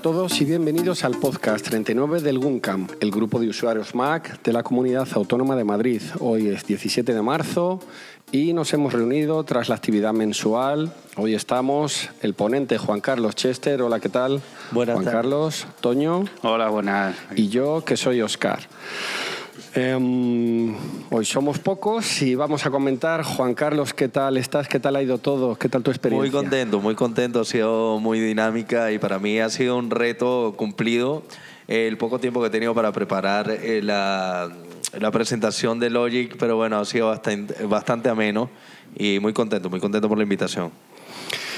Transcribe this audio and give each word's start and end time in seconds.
Hola 0.00 0.12
a 0.12 0.14
todos 0.14 0.40
y 0.40 0.46
bienvenidos 0.46 1.04
al 1.04 1.18
podcast 1.18 1.62
39 1.66 2.22
del 2.22 2.38
GUNCAM, 2.38 2.86
el 3.00 3.10
grupo 3.10 3.38
de 3.38 3.50
usuarios 3.50 3.94
Mac 3.94 4.42
de 4.42 4.50
la 4.50 4.62
Comunidad 4.62 5.06
Autónoma 5.12 5.56
de 5.56 5.64
Madrid. 5.64 6.00
Hoy 6.20 6.48
es 6.48 6.64
17 6.64 7.12
de 7.12 7.20
marzo 7.20 7.80
y 8.32 8.54
nos 8.54 8.72
hemos 8.72 8.94
reunido 8.94 9.44
tras 9.44 9.68
la 9.68 9.74
actividad 9.74 10.14
mensual. 10.14 10.90
Hoy 11.16 11.34
estamos 11.34 12.08
el 12.22 12.32
ponente 12.32 12.78
Juan 12.78 13.02
Carlos 13.02 13.34
Chester. 13.34 13.82
Hola, 13.82 14.00
¿qué 14.00 14.08
tal? 14.08 14.40
Buenas 14.70 14.94
Juan. 14.94 15.04
Carlos, 15.04 15.66
Toño 15.82 16.24
Hola, 16.40 16.70
buenas. 16.70 17.14
y 17.36 17.48
yo 17.50 17.84
que 17.84 17.98
soy 17.98 18.22
Oscar. 18.22 18.60
Em, 19.72 20.74
hoy 21.10 21.24
somos 21.24 21.60
pocos 21.60 22.22
y 22.22 22.34
vamos 22.34 22.66
a 22.66 22.70
comentar, 22.70 23.22
Juan 23.22 23.54
Carlos, 23.54 23.94
¿qué 23.94 24.08
tal 24.08 24.36
estás? 24.36 24.66
¿Qué 24.66 24.80
tal 24.80 24.96
ha 24.96 25.02
ido 25.02 25.18
todo? 25.18 25.54
¿Qué 25.54 25.68
tal 25.68 25.84
tu 25.84 25.92
experiencia? 25.92 26.28
Muy 26.28 26.42
contento, 26.42 26.80
muy 26.80 26.94
contento. 26.96 27.40
Ha 27.40 27.44
sido 27.44 28.00
muy 28.00 28.18
dinámica 28.18 28.90
y 28.90 28.98
para 28.98 29.20
mí 29.20 29.38
ha 29.38 29.48
sido 29.48 29.76
un 29.76 29.90
reto 29.90 30.54
cumplido. 30.56 31.22
El 31.68 31.96
poco 31.98 32.18
tiempo 32.18 32.40
que 32.40 32.48
he 32.48 32.50
tenido 32.50 32.74
para 32.74 32.90
preparar 32.90 33.48
eh, 33.48 33.80
la, 33.80 34.50
la 34.98 35.10
presentación 35.12 35.78
de 35.78 35.88
Logic, 35.88 36.36
pero 36.36 36.56
bueno, 36.56 36.80
ha 36.80 36.84
sido 36.84 37.06
bastante, 37.06 37.64
bastante 37.64 38.08
ameno 38.08 38.50
y 38.96 39.20
muy 39.20 39.32
contento, 39.32 39.70
muy 39.70 39.78
contento 39.78 40.08
por 40.08 40.18
la 40.18 40.24
invitación. 40.24 40.72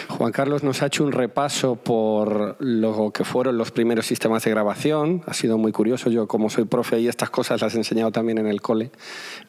Juan 0.09 0.33
Carlos 0.33 0.63
nos 0.63 0.83
ha 0.83 0.87
hecho 0.87 1.05
un 1.05 1.13
repaso 1.13 1.77
por 1.77 2.57
lo 2.61 3.11
que 3.11 3.25
fueron 3.25 3.57
los 3.59 3.71
primeros 3.71 4.07
sistemas 4.07 4.45
de 4.45 4.51
grabación. 4.51 5.23
Ha 5.27 5.35
sido 5.35 5.59
muy 5.59 5.73
curioso. 5.73 6.11
Yo, 6.11 6.27
como 6.29 6.51
soy 6.51 6.65
profe 6.65 7.01
y 7.01 7.09
estas 7.09 7.31
cosas 7.31 7.61
las 7.63 7.75
he 7.75 7.79
enseñado 7.79 8.11
también 8.13 8.39
en 8.39 8.47
el 8.47 8.61
cole, 8.61 8.91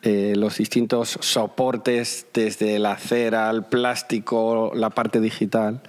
eh, 0.01 0.33
los 0.35 0.57
distintos 0.57 1.17
soportes, 1.21 2.27
desde 2.33 2.79
la 2.79 2.97
cera, 2.97 3.49
el 3.49 3.63
plástico, 3.63 4.71
la 4.75 4.89
parte 4.89 5.19
digital, 5.19 5.81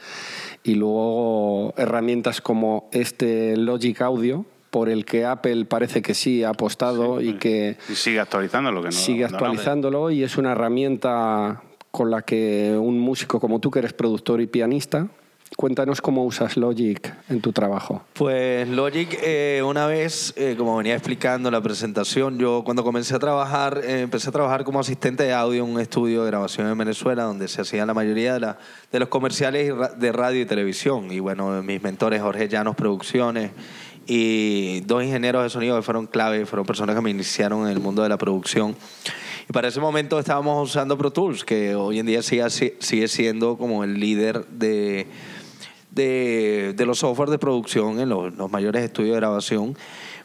y 0.63 0.75
luego 0.75 1.75
herramientas 1.77 2.41
como 2.41 2.89
este 2.93 3.57
Logic 3.57 4.01
Audio, 4.03 4.45
por 4.71 4.89
el 4.89 5.05
que 5.05 5.25
Apple 5.25 5.67
parece 5.67 6.03
que 6.03 6.15
sí 6.15 6.43
ha 6.43 6.49
apostado 6.49 7.21
y 7.21 7.35
que 7.35 7.77
Y 7.89 7.95
sigue 7.95 8.19
actualizando 8.19 8.73
lo 8.73 8.81
que 8.83 8.89
no. 8.89 8.93
sigue 8.93 9.23
no- 9.23 9.29
no- 9.31 9.37
actualizándolo 9.37 10.11
y 10.11 10.25
es 10.25 10.37
una 10.37 10.51
herramienta 10.53 11.63
con 11.95 12.11
la 12.11 12.23
que 12.23 12.77
un 12.77 12.99
músico 12.99 13.39
como 13.39 13.61
tú, 13.61 13.71
que 13.71 13.79
eres 13.79 13.93
productor 13.93 14.41
y 14.41 14.49
pianista, 14.49 15.07
cuéntanos 15.57 16.01
cómo 16.01 16.25
usas 16.25 16.57
Logic 16.57 17.15
en 17.29 17.41
tu 17.41 17.53
trabajo. 17.53 18.03
Pues 18.15 18.69
Logic, 18.69 19.17
eh, 19.23 19.63
una 19.65 19.87
vez, 19.87 20.35
eh, 20.37 20.57
como 20.59 20.77
venía 20.77 20.95
explicando 20.95 21.51
en 21.51 21.53
la 21.53 21.61
presentación, 21.61 22.37
yo 22.37 22.63
cuando 22.65 22.83
comencé 22.83 23.15
a 23.15 23.21
trabajar, 23.21 23.81
eh, 23.85 24.01
empecé 24.01 24.31
a 24.31 24.33
trabajar 24.33 24.65
como 24.65 24.81
asistente 24.81 25.23
de 25.23 25.35
audio 25.35 25.63
en 25.63 25.71
un 25.71 25.81
estudio 25.81 26.25
de 26.25 26.33
grabación 26.33 26.67
en 26.67 26.77
Venezuela, 26.77 27.23
donde 27.23 27.47
se 27.47 27.61
hacían 27.61 27.87
la 27.87 27.95
mayoría 27.95 28.41
de, 28.41 28.55
de 28.91 28.99
los 28.99 29.09
comerciales 29.09 29.73
de 29.97 30.11
radio 30.11 30.41
y 30.41 30.47
televisión. 30.47 31.13
Y 31.13 31.21
bueno, 31.21 31.63
mis 31.63 31.81
mentores, 31.81 32.21
Jorge 32.21 32.49
Llanos 32.49 32.75
Producciones 32.75 33.53
y 34.09 34.81
dos 34.81 35.05
ingenieros 35.05 35.45
de 35.45 35.51
sonido 35.51 35.77
que 35.77 35.83
fueron 35.83 36.09
clave, 36.09 36.45
fueron 36.45 36.67
personas 36.67 36.97
que 36.97 37.03
me 37.03 37.11
iniciaron 37.11 37.67
en 37.67 37.69
el 37.69 37.79
mundo 37.79 38.03
de 38.03 38.09
la 38.09 38.19
producción. 38.19 38.75
Y 39.49 39.53
para 39.53 39.69
ese 39.69 39.81
momento 39.81 40.19
estábamos 40.19 40.71
usando 40.71 40.97
Pro 40.97 41.11
Tools, 41.11 41.45
que 41.45 41.75
hoy 41.75 41.99
en 41.99 42.07
día 42.07 42.23
sigue, 42.23 42.49
sigue 42.51 43.09
siendo 43.09 43.59
como 43.59 43.85
el 43.85 44.01
líder 44.01 44.47
de, 44.47 45.07
de, 45.91 46.73
de 46.75 46.87
los 46.87 46.99
software 46.99 47.29
de 47.29 47.39
producción 47.39 48.01
en 48.01 48.09
los, 48.09 48.35
los 48.35 48.51
mayores 48.51 48.85
estudios 48.85 49.15
de 49.15 49.21
grabación. 49.21 49.77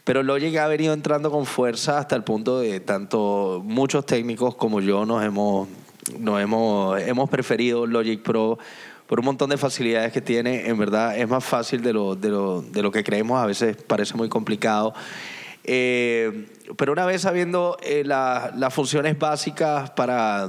Pero 0.04 0.22
Logic 0.22 0.56
ha 0.56 0.66
venido 0.66 0.94
entrando 0.94 1.30
con 1.30 1.44
fuerza 1.44 1.98
hasta 1.98 2.16
el 2.16 2.24
punto 2.24 2.60
de 2.60 2.80
tanto 2.80 3.60
muchos 3.64 4.06
técnicos 4.06 4.54
como 4.54 4.80
yo 4.80 5.04
nos 5.04 5.22
hemos, 5.22 5.68
nos 6.18 6.40
hemos, 6.40 7.00
hemos 7.02 7.28
preferido 7.28 7.86
Logic 7.86 8.22
Pro 8.22 8.58
por 9.06 9.20
un 9.20 9.26
montón 9.26 9.50
de 9.50 9.58
facilidades 9.58 10.12
que 10.12 10.22
tiene. 10.22 10.68
En 10.68 10.78
verdad 10.78 11.18
es 11.18 11.28
más 11.28 11.44
fácil 11.44 11.82
de 11.82 11.92
lo, 11.92 12.16
de 12.16 12.30
lo, 12.30 12.62
de 12.62 12.80
lo 12.82 12.90
que 12.90 13.04
creemos, 13.04 13.38
a 13.42 13.46
veces 13.46 13.76
parece 13.76 14.16
muy 14.16 14.28
complicado. 14.28 14.94
Eh, 15.64 16.46
pero 16.76 16.92
una 16.92 17.04
vez 17.06 17.22
sabiendo 17.22 17.76
eh, 17.82 18.02
la- 18.04 18.52
las 18.56 18.72
funciones 18.72 19.18
básicas 19.18 19.90
para, 19.90 20.48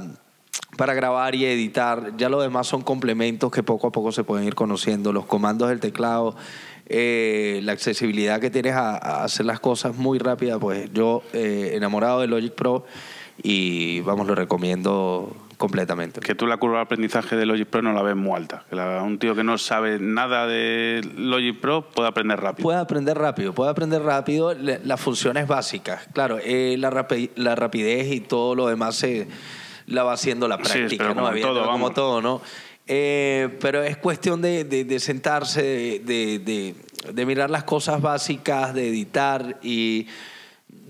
para 0.76 0.94
grabar 0.94 1.34
y 1.34 1.44
editar, 1.44 2.16
ya 2.16 2.28
lo 2.28 2.40
demás 2.40 2.66
son 2.66 2.82
complementos 2.82 3.50
que 3.50 3.62
poco 3.62 3.88
a 3.88 3.92
poco 3.92 4.12
se 4.12 4.24
pueden 4.24 4.46
ir 4.46 4.54
conociendo. 4.54 5.12
Los 5.12 5.26
comandos 5.26 5.68
del 5.68 5.80
teclado, 5.80 6.34
eh, 6.86 7.60
la 7.62 7.72
accesibilidad 7.72 8.40
que 8.40 8.50
tienes 8.50 8.74
a, 8.74 8.96
a 8.96 9.24
hacer 9.24 9.46
las 9.46 9.60
cosas 9.60 9.96
muy 9.96 10.18
rápida, 10.18 10.58
pues 10.58 10.90
yo 10.92 11.22
eh, 11.32 11.72
enamorado 11.74 12.20
de 12.20 12.26
Logic 12.28 12.52
Pro 12.54 12.84
y 13.42 14.00
vamos, 14.00 14.26
lo 14.26 14.34
recomiendo 14.34 15.36
completamente. 15.56 16.20
Que 16.20 16.34
tú 16.34 16.46
la 16.48 16.56
curva 16.56 16.78
de 16.78 16.82
aprendizaje 16.82 17.36
de 17.36 17.46
Logic 17.46 17.68
Pro 17.68 17.82
no 17.82 17.92
la 17.92 18.02
ves 18.02 18.16
muy 18.16 18.32
alta. 18.36 18.64
Que 18.68 18.74
la- 18.74 19.00
un 19.02 19.18
tío 19.18 19.34
que 19.36 19.44
no 19.44 19.58
sabe 19.58 19.98
nada 20.00 20.46
de 20.48 21.00
Logic 21.16 21.58
Pro 21.60 21.88
puede 21.90 22.08
aprender 22.08 22.40
rápido. 22.40 22.64
Puede 22.64 22.78
aprender 22.80 23.16
rápido, 23.16 23.52
puede 23.52 23.70
aprender 23.70 24.02
rápido 24.02 24.54
le- 24.54 24.80
las 24.84 25.00
funciones 25.00 25.46
básicas. 25.46 26.08
Claro, 26.12 26.38
eh, 26.42 26.74
la, 26.78 26.90
rapi- 26.90 27.30
la 27.36 27.54
rapidez 27.54 28.12
y 28.12 28.20
todo 28.20 28.54
lo 28.56 28.66
demás 28.66 28.96
se 28.96 29.28
la 29.86 30.02
va 30.02 30.14
haciendo 30.14 30.48
la 30.48 30.56
Sí, 30.56 30.62
práctica, 30.64 31.04
pero 31.04 31.08
¿no? 31.10 31.14
como 31.14 31.28
Evidentemente, 31.28 31.60
todo, 31.60 31.70
como 31.70 31.84
vamos. 31.84 31.94
todo, 31.94 32.22
¿no? 32.22 32.42
Eh, 32.88 33.56
pero 33.60 33.82
es 33.84 33.96
cuestión 33.96 34.42
de, 34.42 34.64
de- 34.64 34.84
de 34.84 34.98
sentarse, 35.00 35.62
de- 36.04 36.74
de 37.12 37.26
mirar 37.26 37.50
las 37.50 37.62
cosas 37.64 38.00
básicas, 38.02 38.74
de 38.74 38.88
editar 38.88 39.58
y 39.62 40.06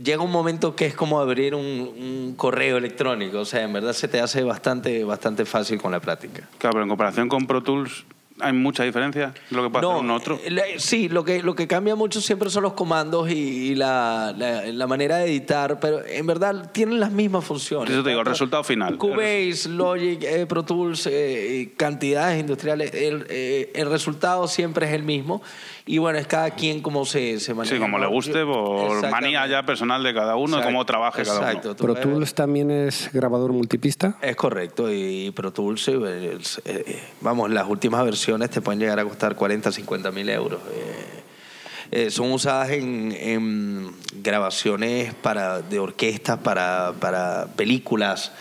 llega 0.02 0.22
un 0.22 0.30
momento 0.30 0.74
que 0.74 0.86
es 0.86 0.94
como 0.94 1.20
abrir 1.20 1.54
un, 1.54 2.34
correo 2.36 2.78
electrónico. 2.78 3.40
O 3.40 3.44
sea, 3.44 3.62
en 3.62 3.72
verdad 3.72 3.92
se 3.92 4.08
te 4.08 4.20
hace 4.20 4.42
bastante, 4.42 5.04
bastante 5.04 5.44
fácil 5.44 5.80
con 5.80 5.92
la 5.92 6.00
práctica. 6.00 6.48
Claro, 6.58 6.74
pero 6.74 6.82
en 6.82 6.88
comparación 6.88 7.28
con 7.28 7.46
Pro 7.46 7.62
Tools, 7.62 8.04
¿hay 8.40 8.52
mucha 8.52 8.84
diferencia 8.84 9.34
de 9.50 9.56
lo 9.56 9.62
que 9.64 9.70
puede 9.70 9.86
hacer 9.86 10.00
un 10.04 10.10
otro? 10.10 10.38
eh, 10.44 10.74
Sí, 10.78 11.08
lo 11.08 11.24
que, 11.24 11.42
lo 11.42 11.54
que 11.54 11.66
cambia 11.66 11.94
mucho 11.94 12.20
siempre 12.20 12.50
son 12.50 12.62
los 12.64 12.72
comandos 12.74 13.30
y, 13.30 13.34
y 13.34 13.74
la, 13.74 14.34
la- 14.36 14.62
la 14.66 14.86
manera 14.86 15.18
de 15.18 15.26
editar, 15.26 15.78
pero 15.80 16.04
en 16.06 16.26
verdad 16.26 16.70
tienen 16.72 17.00
las 17.00 17.10
mismas 17.12 17.44
funciones. 17.44 17.90
Eso 17.90 18.02
te 18.02 18.10
digo, 18.10 18.20
el 18.20 18.26
resultado 18.26 18.64
final. 18.64 18.96
Cubase, 18.98 19.68
Logic, 19.68 20.22
eh, 20.22 20.46
Pro 20.46 20.64
Tools, 20.64 21.06
eh, 21.10 21.72
cantidades 21.76 22.40
industriales, 22.40 22.92
el, 22.94 23.26
eh, 23.28 23.70
el 23.74 23.90
resultado 23.90 24.48
siempre 24.48 24.86
es 24.86 24.92
el 24.92 25.02
mismo. 25.02 25.42
Y 25.84 25.98
bueno, 25.98 26.16
es 26.20 26.28
cada 26.28 26.50
quien 26.50 26.80
como 26.80 27.04
se, 27.04 27.40
se 27.40 27.54
maneja. 27.54 27.74
Sí, 27.74 27.80
como 27.80 27.98
le 27.98 28.04
¿no? 28.04 28.10
guste, 28.12 28.44
por 28.44 29.10
manía 29.10 29.44
ya 29.48 29.64
personal 29.66 30.00
de 30.04 30.14
cada 30.14 30.36
uno, 30.36 30.58
Exacto, 30.58 30.66
cómo 30.68 30.86
trabaje 30.86 31.24
cada 31.24 31.38
uno. 31.40 31.48
exacto. 31.48 31.76
Pro 31.76 31.94
Tools 31.96 32.34
también 32.34 32.70
es 32.70 33.10
grabador 33.12 33.52
multipista. 33.52 34.16
es 34.22 34.36
correcto, 34.36 34.92
y 34.92 35.32
Pro 35.32 35.52
Tools, 35.52 35.88
eh, 35.88 36.38
eh, 36.66 37.02
vamos, 37.20 37.50
las 37.50 37.66
últimas 37.68 38.04
versiones 38.04 38.21
te 38.50 38.60
pueden 38.60 38.80
llegar 38.80 38.98
a 39.00 39.04
costar 39.04 39.34
40, 39.34 39.72
50 39.72 40.10
mil 40.12 40.28
euros. 40.28 40.60
Eh, 40.70 42.04
eh, 42.04 42.10
son 42.10 42.32
usadas 42.32 42.70
en, 42.70 43.92
grabaciones 44.22 45.12
para, 45.14 45.60
de 45.60 45.78
orquestas, 45.78 46.38
para, 46.38 46.94
para 47.00 47.48
películas. 47.56 48.32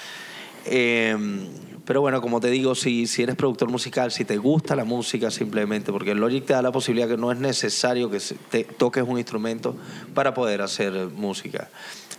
Eh, 0.65 1.17
pero 1.83 2.01
bueno, 2.01 2.21
como 2.21 2.39
te 2.39 2.49
digo, 2.49 2.75
si, 2.75 3.07
si 3.07 3.23
eres 3.23 3.35
productor 3.35 3.69
musical, 3.69 4.11
si 4.11 4.23
te 4.23 4.37
gusta 4.37 4.75
la 4.75 4.85
música 4.85 5.31
simplemente, 5.31 5.91
porque 5.91 6.11
el 6.11 6.19
Logic 6.19 6.45
te 6.45 6.53
da 6.53 6.61
la 6.61 6.71
posibilidad 6.71 7.07
que 7.07 7.17
no 7.17 7.31
es 7.31 7.39
necesario 7.39 8.09
que 8.09 8.19
te 8.49 8.63
toques 8.63 9.03
un 9.05 9.17
instrumento 9.17 9.75
para 10.13 10.33
poder 10.33 10.61
hacer 10.61 10.93
música. 11.07 11.69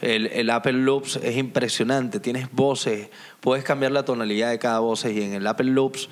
El 0.01 0.51
Apple 0.51 0.73
Loops 0.73 1.21
es 1.23 1.37
impresionante, 1.37 2.19
tienes 2.19 2.51
voces, 2.51 3.09
puedes 3.41 3.63
cambiar 3.63 3.93
la 3.93 4.05
tonalidad 4.05 4.51
de 4.51 4.59
cada 4.59 4.81
voz 4.81 5.05
y 5.05 5.23
en 5.23 5.35
el 5.35 5.47
Apple 5.47 5.71
Loops 5.71 6.09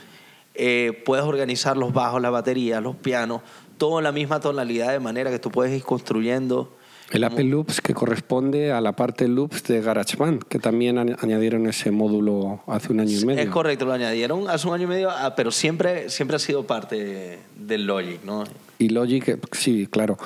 eh, 0.62 0.93
puedes 1.06 1.25
organizar 1.25 1.76
los 1.78 1.93
bajos, 1.94 2.21
la 2.21 2.28
batería, 2.31 2.81
los 2.82 2.94
pianos, 2.97 3.41
todo 3.78 3.97
en 3.98 4.04
la 4.04 4.12
misma 4.12 4.41
tonalidad 4.41 4.92
de 4.92 5.01
manera 5.01 5.30
que 5.30 5.39
tú 5.39 5.51
puedes 5.51 5.74
ir 5.74 5.83
construyendo. 5.83 6.77
El 7.10 7.24
Apple 7.24 7.45
Loops 7.45 7.80
que 7.80 7.92
corresponde 7.95 8.71
a 8.71 8.80
la 8.80 8.92
parte 8.92 9.27
Loops 9.27 9.65
de 9.65 9.80
GarageBand, 9.80 10.45
que 10.45 10.59
también 10.60 10.97
añ- 10.97 11.16
añadieron 11.21 11.66
ese 11.66 11.91
módulo 11.91 12.60
hace 12.68 12.92
un 12.92 13.01
año 13.01 13.18
y 13.18 13.24
medio. 13.24 13.41
Es 13.42 13.48
correcto, 13.48 13.84
lo 13.86 13.92
añadieron 13.95 14.48
hace 14.48 14.68
un 14.68 14.74
año 14.74 14.84
y 14.84 14.86
medio, 14.86 15.10
ah, 15.10 15.34
pero 15.34 15.51
siempre, 15.51 16.09
siempre 16.10 16.36
ha 16.36 16.39
sido 16.39 16.66
parte 16.66 17.39
del 17.56 17.86
Logic, 17.86 18.22
¿no? 18.24 18.45
Y 18.78 18.91
Logic, 18.91 19.27
eh, 19.28 19.39
sí, 19.53 19.89
claro. 19.91 20.18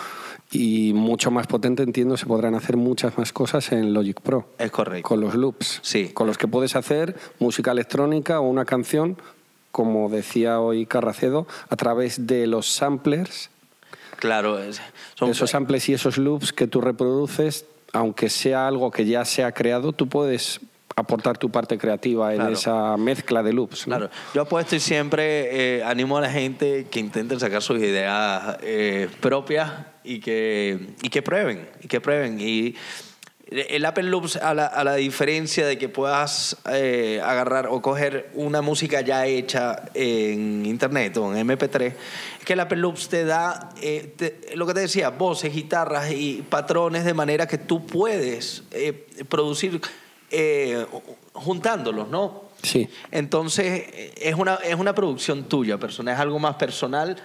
Y 0.53 0.93
mucho 0.95 1.31
más 1.31 1.47
potente, 1.47 1.83
entiendo, 1.83 2.17
se 2.19 2.27
podrán 2.27 2.55
hacer 2.55 2.77
muchas 2.77 3.17
más 3.17 3.33
cosas 3.33 3.73
en 3.73 3.95
Logic 3.95 4.21
Pro. 4.21 4.51
Es 4.59 4.71
correcto. 4.71 5.09
Con 5.09 5.21
los 5.21 5.35
loops. 5.35 5.81
Sí. 5.83 6.11
Con 6.13 6.27
los 6.27 6.37
que 6.39 6.47
puedes 6.49 6.77
hacer 6.77 7.17
música 7.41 7.73
electrónica 7.73 8.41
o 8.41 8.49
una 8.49 8.65
canción, 8.67 9.17
como 9.75 10.09
decía 10.09 10.61
hoy 10.61 10.87
Carracedo, 10.87 11.49
a 11.69 11.75
través 11.75 12.29
de 12.29 12.47
los 12.47 12.69
samplers. 12.69 13.51
Claro, 14.21 14.57
son, 15.17 15.31
esos 15.31 15.51
samples 15.51 15.89
y 15.89 15.95
esos 15.95 16.17
loops 16.17 16.53
que 16.53 16.69
tú 16.69 16.81
reproduces, 16.81 17.67
aunque 17.93 18.31
sea 18.31 18.69
algo 18.69 18.93
que 18.93 19.05
ya 19.05 19.25
se 19.25 19.43
ha 19.43 19.51
creado, 19.51 19.93
tú 19.93 20.09
puedes 20.09 20.61
aportar 20.95 21.39
tu 21.39 21.51
parte 21.51 21.77
creativa 21.77 22.31
en 22.33 22.39
Claro. 22.39 22.53
esa 22.53 22.97
mezcla 22.97 23.43
de 23.43 23.53
loops. 23.53 23.89
¿no? 23.89 23.97
Claro, 23.97 24.13
yo 24.33 24.43
apuesto 24.43 24.77
y 24.77 24.81
siempre 24.81 25.79
eh, 25.79 25.83
animo 25.83 26.19
a 26.19 26.21
la 26.21 26.31
gente 26.31 26.87
que 26.89 27.01
intenten 27.01 27.41
sacar 27.41 27.61
sus 27.61 27.81
ideas 27.81 28.59
eh, 28.63 29.09
propias 29.21 29.73
y 30.05 30.21
que, 30.21 30.95
y 31.03 31.09
que 31.09 31.21
prueben, 31.21 31.69
y 31.83 31.89
que 31.89 32.01
prueben. 32.01 32.39
Y 32.41 32.77
El 33.47 33.85
Apple 33.85 34.05
Loops, 34.05 34.37
a 34.37 34.55
la, 34.55 34.67
a 34.67 34.83
la 34.85 34.95
diferencia 34.95 35.67
de 35.67 35.77
que 35.77 35.89
puedas 35.91 36.57
eh, 36.73 37.21
agarrar 37.23 37.67
o 37.69 37.83
coger 37.83 38.31
una 38.35 38.63
música 38.63 39.03
ya 39.03 39.27
hecha 39.27 39.85
en 39.93 40.65
internet 40.65 41.17
o 41.19 41.35
en 41.35 41.47
MP3, 41.47 41.83
es 42.41 42.45
que 42.45 42.55
el 42.55 42.61
Apple 42.61 42.79
Loops 42.79 43.09
te 43.11 43.25
da, 43.25 43.69
eh, 43.83 44.15
te- 44.17 44.57
lo 44.57 44.67
que 44.67 44.73
te 44.75 44.81
decía, 44.81 45.11
voces, 45.11 45.53
guitarras 45.55 46.11
y 46.11 46.43
patrones 46.49 47.05
de 47.05 47.13
manera 47.15 47.47
que 47.47 47.59
tú 47.59 47.85
puedes 47.87 48.63
eh, 48.71 49.07
producir 49.29 49.81
juntándolos, 51.33 52.09
¿no? 52.09 52.45
Sí. 52.63 52.89
Entonces, 53.11 53.85
es 54.21 54.35
una, 54.35 54.55
es 54.57 54.75
una 54.75 54.95
producción 54.95 55.45
tuya, 55.49 55.79
persona, 55.79 56.13
es 56.15 56.19
algo 56.19 56.39
más 56.39 56.57
personal 56.57 57.17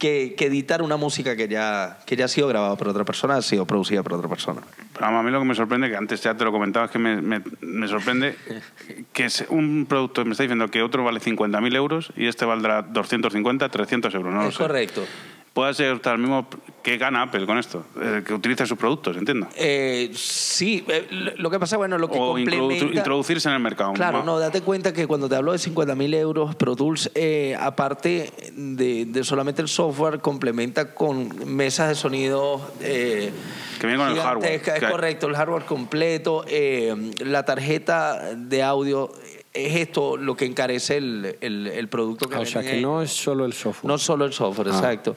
que, 0.00 0.34
que 0.36 0.46
editar 0.46 0.82
una 0.82 0.96
música 0.96 1.36
que 1.36 1.46
ya, 1.46 1.98
que 2.06 2.16
ya 2.16 2.24
ha 2.24 2.28
sido 2.28 2.48
grabada 2.48 2.74
por 2.74 2.88
otra 2.88 3.04
persona, 3.04 3.36
ha 3.36 3.42
sido 3.42 3.66
producida 3.66 4.02
por 4.02 4.14
otra 4.14 4.28
persona. 4.28 4.62
Pero 4.94 5.06
a 5.06 5.22
mí 5.22 5.30
lo 5.30 5.38
que 5.38 5.44
me 5.44 5.54
sorprende, 5.54 5.88
que 5.90 5.96
antes 5.96 6.22
ya 6.22 6.34
te 6.34 6.42
lo 6.44 6.50
comentaba, 6.50 6.86
es 6.86 6.90
que 6.90 6.98
me, 6.98 7.20
me- 7.20 7.42
me 7.60 7.86
sorprende 7.86 8.34
que 9.12 9.26
es 9.26 9.44
un 9.50 9.86
producto, 9.88 10.24
me 10.24 10.32
está 10.32 10.42
diciendo 10.42 10.66
que 10.68 10.82
otro 10.82 11.04
vale 11.04 11.20
50.000 11.20 11.76
euros 11.76 12.12
y 12.16 12.26
este 12.26 12.44
valdrá 12.46 12.82
250, 12.82 13.68
300 13.68 14.14
euros, 14.14 14.34
no 14.34 14.42
lo 14.42 14.48
es 14.48 14.54
sé. 14.54 14.62
correcto. 14.62 15.04
Puede 15.52 15.74
ser 15.74 16.00
el 16.04 16.18
mismo 16.18 16.46
que 16.80 16.96
gana 16.96 17.22
Apple 17.22 17.44
con 17.44 17.58
esto, 17.58 17.84
eh, 18.00 18.22
que 18.24 18.32
utilice 18.32 18.64
sus 18.66 18.78
productos, 18.78 19.16
entiendo. 19.16 19.48
Eh, 19.56 20.10
sí, 20.14 20.84
eh, 20.86 21.34
lo 21.38 21.50
que 21.50 21.58
pasa, 21.58 21.76
bueno, 21.76 21.98
lo 21.98 22.08
que 22.08 22.16
O 22.18 22.28
complementa... 22.34 22.84
introducirse 22.84 23.48
en 23.48 23.56
el 23.56 23.60
mercado. 23.60 23.92
Claro, 23.94 24.22
no, 24.22 24.38
date 24.38 24.60
cuenta 24.62 24.92
que 24.92 25.08
cuando 25.08 25.28
te 25.28 25.34
hablo 25.34 25.50
de 25.50 25.58
50 25.58 25.96
mil 25.96 26.14
euros, 26.14 26.54
Pro 26.54 26.76
Tools, 26.76 27.10
eh, 27.16 27.56
aparte 27.58 28.32
de, 28.52 29.06
de 29.06 29.24
solamente 29.24 29.60
el 29.60 29.66
software, 29.68 30.20
complementa 30.20 30.94
con 30.94 31.28
mesas 31.52 31.88
de 31.88 31.94
sonido. 31.96 32.60
eh, 32.80 33.32
Que 33.80 33.86
viene 33.88 34.02
con 34.02 34.12
el 34.12 34.20
hardware, 34.20 34.62
Es 34.64 34.84
correcto, 34.90 35.26
el 35.26 35.34
hardware 35.34 35.64
completo. 35.64 36.44
eh, 36.46 36.94
la 37.18 37.44
tarjeta 37.44 38.34
de 38.36 38.62
audio 38.62 39.12
es 39.52 39.76
esto 39.76 40.16
lo 40.16 40.36
que 40.36 40.44
encarece 40.44 40.96
el, 40.98 41.36
el- 41.40 41.66
el 41.66 41.88
producto 41.88 42.28
que 42.28 42.36
Ah, 42.36 42.40
o 42.40 42.46
sea 42.46 42.62
que 42.62 42.80
no 42.80 43.02
es 43.02 43.10
solo 43.12 43.44
el 43.44 43.52
software. 43.52 43.88
No 43.90 43.98
solo 43.98 44.24
el 44.24 44.32
software, 44.32 44.68
Ah, 44.68 44.76
exacto. 44.76 45.16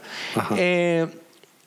Eh, 0.56 1.07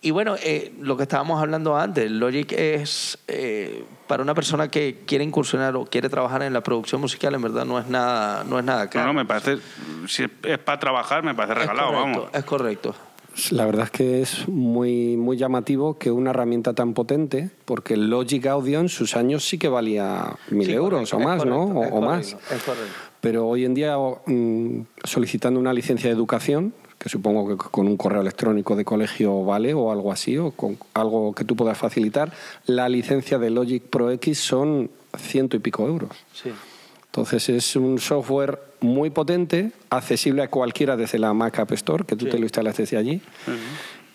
y 0.03 0.11
bueno, 0.11 0.37
eh, 0.41 0.73
lo 0.81 0.97
que 0.97 1.03
estábamos 1.05 1.41
hablando 1.41 1.77
antes, 1.77 2.09
Logic 2.11 2.53
es 2.53 3.19
eh, 3.29 3.85
para 4.07 4.23
una 4.23 4.35
persona 4.35 4.69
que 4.69 5.03
quiere 5.07 5.25
incursionar 5.25 5.75
o 5.75 5.85
quiere 5.87 6.09
trabajar 6.09 6.43
en 6.43 6.53
la 6.53 6.61
producción 6.63 7.01
musical, 7.01 7.35
en 7.35 7.43
verdad 7.43 7.65
no 7.65 7.79
es 7.79 7.87
nada, 7.89 8.45
no 8.45 8.59
es 8.59 8.65
nada 8.65 8.85
No, 8.85 8.91
caro. 8.91 9.07
no, 9.07 9.15
me 9.15 9.25
parece, 9.25 9.59
si 10.07 10.25
es 10.45 10.59
para 10.59 10.79
trabajar, 10.79 11.23
me 11.25 11.35
parece 11.35 11.55
es 11.55 11.59
regalado, 11.61 11.89
correcto, 11.93 12.21
vamos. 12.21 12.35
es 12.35 12.45
correcto. 12.45 12.95
La 13.51 13.67
verdad 13.67 13.85
es 13.85 13.91
que 13.91 14.23
es 14.23 14.49
muy, 14.49 15.17
muy 15.17 15.37
llamativo 15.37 15.99
que 15.99 16.11
una 16.11 16.31
herramienta 16.31 16.73
tan 16.73 16.95
potente, 16.95 17.51
porque 17.65 17.95
el 17.95 18.09
Logic 18.09 18.47
Audio 18.47 18.81
en 18.81 18.89
sus 18.89 19.15
años 19.15 19.47
sí 19.47 19.59
que 19.59 19.69
valía 19.69 20.35
mil 20.51 20.67
Sí, 20.67 20.73
euros 20.73 21.11
correcto, 21.11 21.17
o 21.17 21.37
más, 21.37 21.47
¿no? 21.47 21.63
O, 21.65 21.99
o 21.99 22.01
más. 22.01 22.37
Pero 23.21 23.47
hoy 23.47 23.65
en 23.65 23.75
día, 23.75 23.97
mm, 23.99 24.81
solicitando 25.05 25.61
una 25.61 25.73
licencia 25.73 26.09
de 26.09 26.17
educación, 26.17 26.73
que 26.99 27.09
supongo 27.09 27.49
que 27.49 27.57
con 27.57 27.87
un 27.87 27.97
correo 27.97 28.23
electrónico 28.23 28.75
de 28.75 28.85
colegio 28.85 29.45
vale 29.45 29.75
o 29.75 29.93
algo 29.93 30.13
así, 30.13 30.39
o 30.39 30.53
con 30.53 30.79
algo 30.95 31.35
que 31.35 31.45
tú 31.45 31.57
puedas 31.57 31.77
facilitar, 31.77 32.33
la 32.65 32.89
licencia 32.89 33.39
de 33.39 33.51
Logic 33.51 33.83
Pro 33.83 34.11
X 34.13 34.39
son 34.39 34.91
ciento 35.19 35.57
y 35.57 35.61
pico 35.61 35.87
euros. 35.87 36.11
Sí. 36.33 36.51
Entonces 37.17 37.49
es 37.49 37.77
un 37.77 37.99
software 37.99 38.61
muy 38.81 39.09
potente, 39.09 39.73
accesible 39.89 40.43
a 40.43 40.49
cualquiera 40.49 40.99
desde 40.99 41.19
la 41.19 41.33
Mac 41.33 41.59
App 41.59 41.73
Store, 41.73 42.05
que 42.05 42.15
tú 42.15 42.27
Sí. 42.27 42.31
te 42.33 42.39
lo 42.39 42.45
instalas 42.45 42.77
desde 42.77 42.99
allí. 42.99 43.23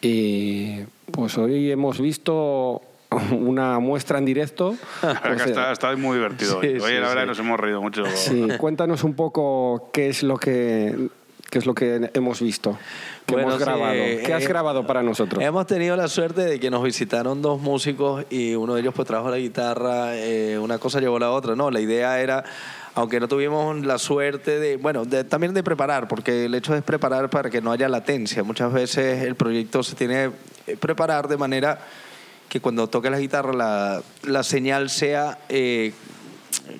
Y 0.03 0.81
pues 1.12 1.36
hoy 1.39 1.71
hemos 1.71 2.00
visto 2.00 2.83
una 3.31 3.80
muestra 3.80 4.19
en 4.19 4.25
directo. 4.25 4.75
Pues, 5.01 5.48
está, 5.48 5.71
está 5.71 5.95
muy 5.95 6.18
divertido. 6.18 6.62
Sí, 6.62 6.68
hoy. 6.68 6.80
Sí, 6.80 6.94
la 6.94 7.07
verdad 7.07 7.25
nos 7.25 7.39
hemos 7.39 7.59
reído 7.59 7.81
mucho. 7.81 8.03
sí, 8.13 8.48
cuéntanos 8.59 9.04
un 9.04 9.15
poco 9.15 9.89
qué 9.92 10.09
es 10.09 10.21
lo 10.21 10.38
que 10.38 11.09
qué 11.50 11.57
es 11.57 11.65
lo 11.65 11.75
que 11.75 12.09
hemos 12.13 12.39
visto, 12.39 12.77
que 13.25 13.33
Bueno, 13.33 13.50
hemos 13.50 13.59
sí, 13.59 13.65
grabado. 13.65 13.94
¿Qué 14.25 14.33
has 14.33 14.44
eh, 14.44 14.47
grabado 14.47 14.88
para 14.88 15.04
nosotros? 15.04 15.44
Hemos 15.44 15.68
tenido 15.68 15.97
la 15.97 16.07
suerte 16.07 16.45
de 16.45 16.62
que 16.62 16.71
nos 16.71 16.81
visitaron 16.81 17.42
dos 17.42 17.59
músicos 17.59 18.25
y 18.30 18.56
uno 18.56 18.75
de 18.75 18.80
ellos 18.81 18.94
pues 18.95 19.06
trajo 19.06 19.30
la 19.30 19.38
guitarra, 19.38 20.15
eh, 20.15 20.57
una 20.57 20.77
cosa 20.77 21.01
llevó 21.01 21.18
a 21.18 21.19
la 21.19 21.31
otra. 21.31 21.54
No, 21.57 21.69
la 21.69 21.81
idea 21.81 22.21
era, 22.21 22.45
aunque 22.96 23.20
no 23.20 23.28
tuvimos 23.28 23.86
la 23.86 23.98
suerte 23.98 24.60
de, 24.60 24.78
bueno, 24.78 25.06
también 25.06 25.54
de 25.54 25.64
preparar, 25.64 26.08
porque 26.08 26.46
el 26.46 26.56
hecho 26.56 26.76
es 26.76 26.84
preparar 26.84 27.30
para 27.30 27.50
que 27.50 27.62
no 27.62 27.72
haya 27.72 27.88
latencia. 27.88 28.44
Muchas 28.44 28.74
veces 28.74 29.24
el 29.24 29.36
proyecto 29.36 29.84
se 29.84 29.96
tiene 29.96 30.32
que 30.66 30.78
preparar 30.78 31.28
de 31.28 31.38
manera 31.38 31.80
que 32.50 32.60
cuando 32.60 32.88
toque 32.88 33.10
la 33.10 33.20
guitarra 33.20 33.54
la, 33.54 34.04
la 34.24 34.44
señal 34.44 34.90
sea 34.90 35.40
eh, 35.48 35.94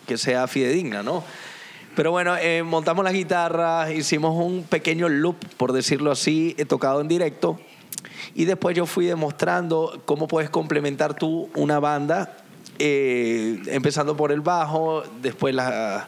que 0.06 0.18
sea 0.18 0.48
fidedigna, 0.48 1.02
¿no? 1.04 1.24
Pero 1.96 2.12
bueno, 2.12 2.38
eh, 2.38 2.63
montamos 2.63 3.04
las 3.04 3.13
guitarras, 3.13 3.92
hicimos 3.92 4.34
un 4.36 4.63
pequeño 4.63 5.10
loop, 5.10 5.36
por 5.58 5.74
decirlo 5.74 6.12
así, 6.12 6.56
tocado 6.68 7.02
en 7.02 7.08
directo. 7.10 7.60
Y 8.34 8.46
después 8.46 8.75
yo 8.75 8.86
fui 8.86 9.06
demostrando 9.06 10.02
cómo 10.06 10.28
puedes 10.28 10.50
complementar 10.50 11.16
tú 11.16 11.50
una 11.54 11.80
banda, 11.80 12.38
eh, 12.79 13.62
empezando 13.68 14.15
por 14.15 14.31
el 14.31 14.41
bajo, 14.41 15.03
después 15.21 15.53
la 15.53 16.07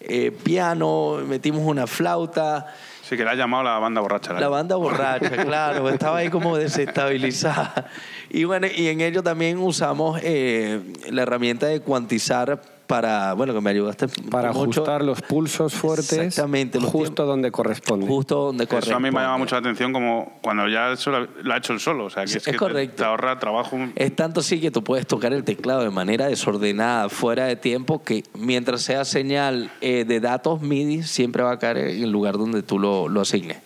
eh, 0.00 0.30
piano, 0.30 1.18
metimos 1.26 1.62
una 1.62 1.86
flauta. 1.86 2.74
Sí, 3.02 3.16
que 3.16 3.24
la 3.24 3.32
ha 3.32 3.34
llamado 3.34 3.64
la 3.64 3.78
banda 3.78 4.00
borracha. 4.00 4.32
La 4.34 4.48
banda 4.48 4.76
borracha, 4.76 5.30
claro, 5.44 5.88
estaba 5.90 6.18
ahí 6.18 6.30
como 6.30 6.56
desestabilizada. 6.56 7.90
Y 8.30 8.44
bueno, 8.44 8.66
y 8.74 8.88
en 8.88 9.00
ello 9.00 9.22
también 9.22 9.58
usamos 9.58 10.18
eh, 10.22 10.80
la 11.10 11.22
herramienta 11.22 11.66
de 11.66 11.80
cuantizar 11.80 12.62
para, 12.90 13.34
bueno, 13.34 13.54
que 13.54 13.60
me 13.60 13.70
ayudaste 13.70 14.08
para 14.30 14.52
mucho. 14.52 14.80
ajustar 14.82 15.02
los 15.04 15.22
pulsos 15.22 15.72
fuertes 15.72 16.12
Exactamente, 16.12 16.80
los 16.80 16.90
justo 16.90 17.24
donde 17.24 17.52
corresponde. 17.52 18.06
justo 18.06 18.46
donde 18.46 18.66
corresponde. 18.66 18.90
Eso 18.90 18.96
a 18.96 19.00
mí 19.00 19.10
me 19.16 19.20
llama 19.22 19.38
mucho 19.38 19.54
la 19.54 19.60
atención 19.60 19.92
como 19.92 20.38
cuando 20.42 20.66
ya 20.68 20.90
eso 20.92 21.10
lo 21.10 21.54
ha 21.54 21.56
hecho 21.58 21.72
él 21.72 21.78
solo. 21.80 22.06
O 22.06 22.10
sea, 22.10 22.24
que 22.24 22.28
Sí, 22.28 22.38
es, 22.38 22.42
es 22.42 22.44
que 22.46 22.52
te- 22.52 22.58
correcto. 22.58 22.96
Te, 22.96 23.04
ahorra 23.04 23.38
trabajo. 23.38 23.78
Es 23.94 24.16
tanto 24.16 24.40
así 24.40 24.60
que 24.60 24.70
tú 24.72 24.82
puedes 24.82 25.06
tocar 25.06 25.32
el 25.32 25.44
teclado 25.44 25.82
de 25.82 25.90
manera 25.90 26.26
desordenada, 26.26 27.08
fuera 27.08 27.44
de 27.44 27.54
tiempo, 27.56 28.02
que 28.02 28.24
mientras 28.34 28.82
sea 28.82 29.04
señal 29.04 29.70
eh, 29.80 30.04
de 30.04 30.18
datos 30.20 30.60
MIDI, 30.60 31.04
siempre 31.04 31.44
va 31.44 31.52
a 31.52 31.58
caer 31.60 31.78
en 31.78 32.02
el 32.02 32.10
lugar 32.10 32.36
donde 32.38 32.62
tú 32.64 32.78
lo, 32.80 33.08
lo 33.08 33.20
asignes. 33.20 33.58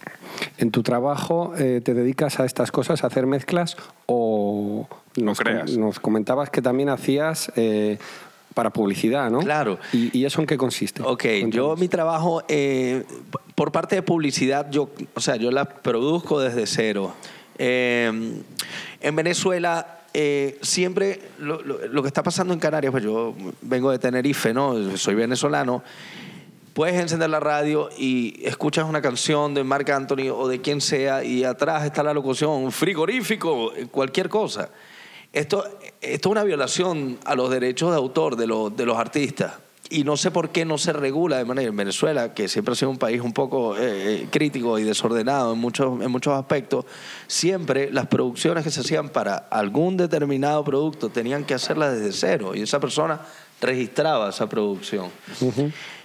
¿En 0.58 0.70
tu 0.70 0.82
trabajo 0.82 1.52
eh, 1.56 1.80
te 1.82 1.94
dedicas 1.94 2.40
a 2.40 2.44
estas 2.44 2.70
cosas, 2.72 3.04
a 3.04 3.06
hacer 3.06 3.24
mezclas 3.26 3.76
o 4.06 4.86
nos, 5.16 5.38
creas. 5.38 5.70
com- 5.70 5.80
nos 5.80 6.00
comentabas 6.00 6.50
que 6.50 6.60
también 6.60 6.88
hacías 6.88 7.50
eh, 7.56 7.98
para 8.54 8.70
publicidad, 8.70 9.30
¿no? 9.30 9.40
Claro. 9.40 9.78
¿Y, 9.92 10.16
y 10.16 10.24
eso 10.24 10.40
en 10.40 10.46
qué 10.46 10.56
consiste? 10.56 11.02
Ok, 11.02 11.22
Cuéntanos. 11.22 11.54
yo 11.54 11.76
mi 11.76 11.88
trabajo, 11.88 12.42
eh, 12.48 13.04
por 13.54 13.72
parte 13.72 13.96
de 13.96 14.02
publicidad, 14.02 14.70
yo, 14.70 14.90
o 15.14 15.20
sea, 15.20 15.36
yo 15.36 15.50
la 15.50 15.64
produzco 15.64 16.40
desde 16.40 16.66
cero. 16.66 17.12
Eh, 17.58 18.10
en 19.00 19.16
Venezuela, 19.16 19.98
eh, 20.14 20.58
siempre 20.62 21.20
lo, 21.38 21.60
lo- 21.62 21.86
lo 21.88 22.02
que 22.02 22.08
está 22.08 22.22
pasando 22.22 22.54
en 22.54 22.60
Canarias, 22.60 22.92
pues 22.92 23.02
yo 23.04 23.34
vengo 23.62 23.90
de 23.90 23.98
Tenerife, 23.98 24.54
¿no? 24.54 24.96
Soy 24.96 25.14
venezolano. 25.16 25.82
Puedes 26.72 26.96
encender 27.00 27.30
la 27.30 27.38
radio 27.38 27.88
y 27.96 28.40
escuchas 28.44 28.88
una 28.88 29.00
canción 29.00 29.54
de 29.54 29.62
Marc 29.62 29.88
Anthony 29.90 30.30
o 30.34 30.48
de 30.48 30.60
quien 30.60 30.80
sea 30.80 31.22
y 31.22 31.44
atrás 31.44 31.84
está 31.84 32.02
la 32.02 32.12
locución 32.12 32.72
frigorífico, 32.72 33.72
cualquier 33.92 34.28
cosa. 34.28 34.70
Esto, 35.34 35.64
esto 36.00 36.28
es 36.28 36.30
una 36.30 36.44
violación 36.44 37.18
a 37.24 37.34
los 37.34 37.50
derechos 37.50 37.90
de 37.90 37.96
autor 37.96 38.36
de, 38.36 38.46
los 38.46 38.74
de 38.76 38.86
los 38.86 38.96
artistas. 38.96 39.54
Y 39.90 40.04
no 40.04 40.16
sé 40.16 40.30
por 40.30 40.50
qué 40.50 40.64
no 40.64 40.78
se 40.78 40.92
regula 40.92 41.38
de 41.38 41.44
manera 41.44 41.68
en 41.68 41.76
Venezuela, 41.76 42.32
que 42.34 42.46
siempre 42.46 42.72
ha 42.72 42.76
sido 42.76 42.90
un 42.90 42.98
país 42.98 43.20
un 43.20 43.32
poco 43.32 43.76
eh, 43.76 43.80
eh, 44.22 44.28
crítico 44.30 44.78
y 44.78 44.84
desordenado 44.84 45.52
en 45.52 45.58
muchos, 45.58 46.00
en 46.00 46.10
muchos 46.10 46.38
aspectos. 46.38 46.84
Siempre 47.26 47.90
las 47.90 48.06
producciones 48.06 48.62
que 48.62 48.70
se 48.70 48.80
hacían 48.80 49.08
para 49.08 49.34
algún 49.36 49.96
determinado 49.96 50.62
producto 50.62 51.08
tenían 51.08 51.44
que 51.44 51.54
hacerlas 51.54 51.98
desde 51.98 52.12
cero 52.12 52.54
y 52.54 52.62
esa 52.62 52.78
persona 52.78 53.20
registraba 53.60 54.30
esa 54.30 54.48
producción. 54.48 55.10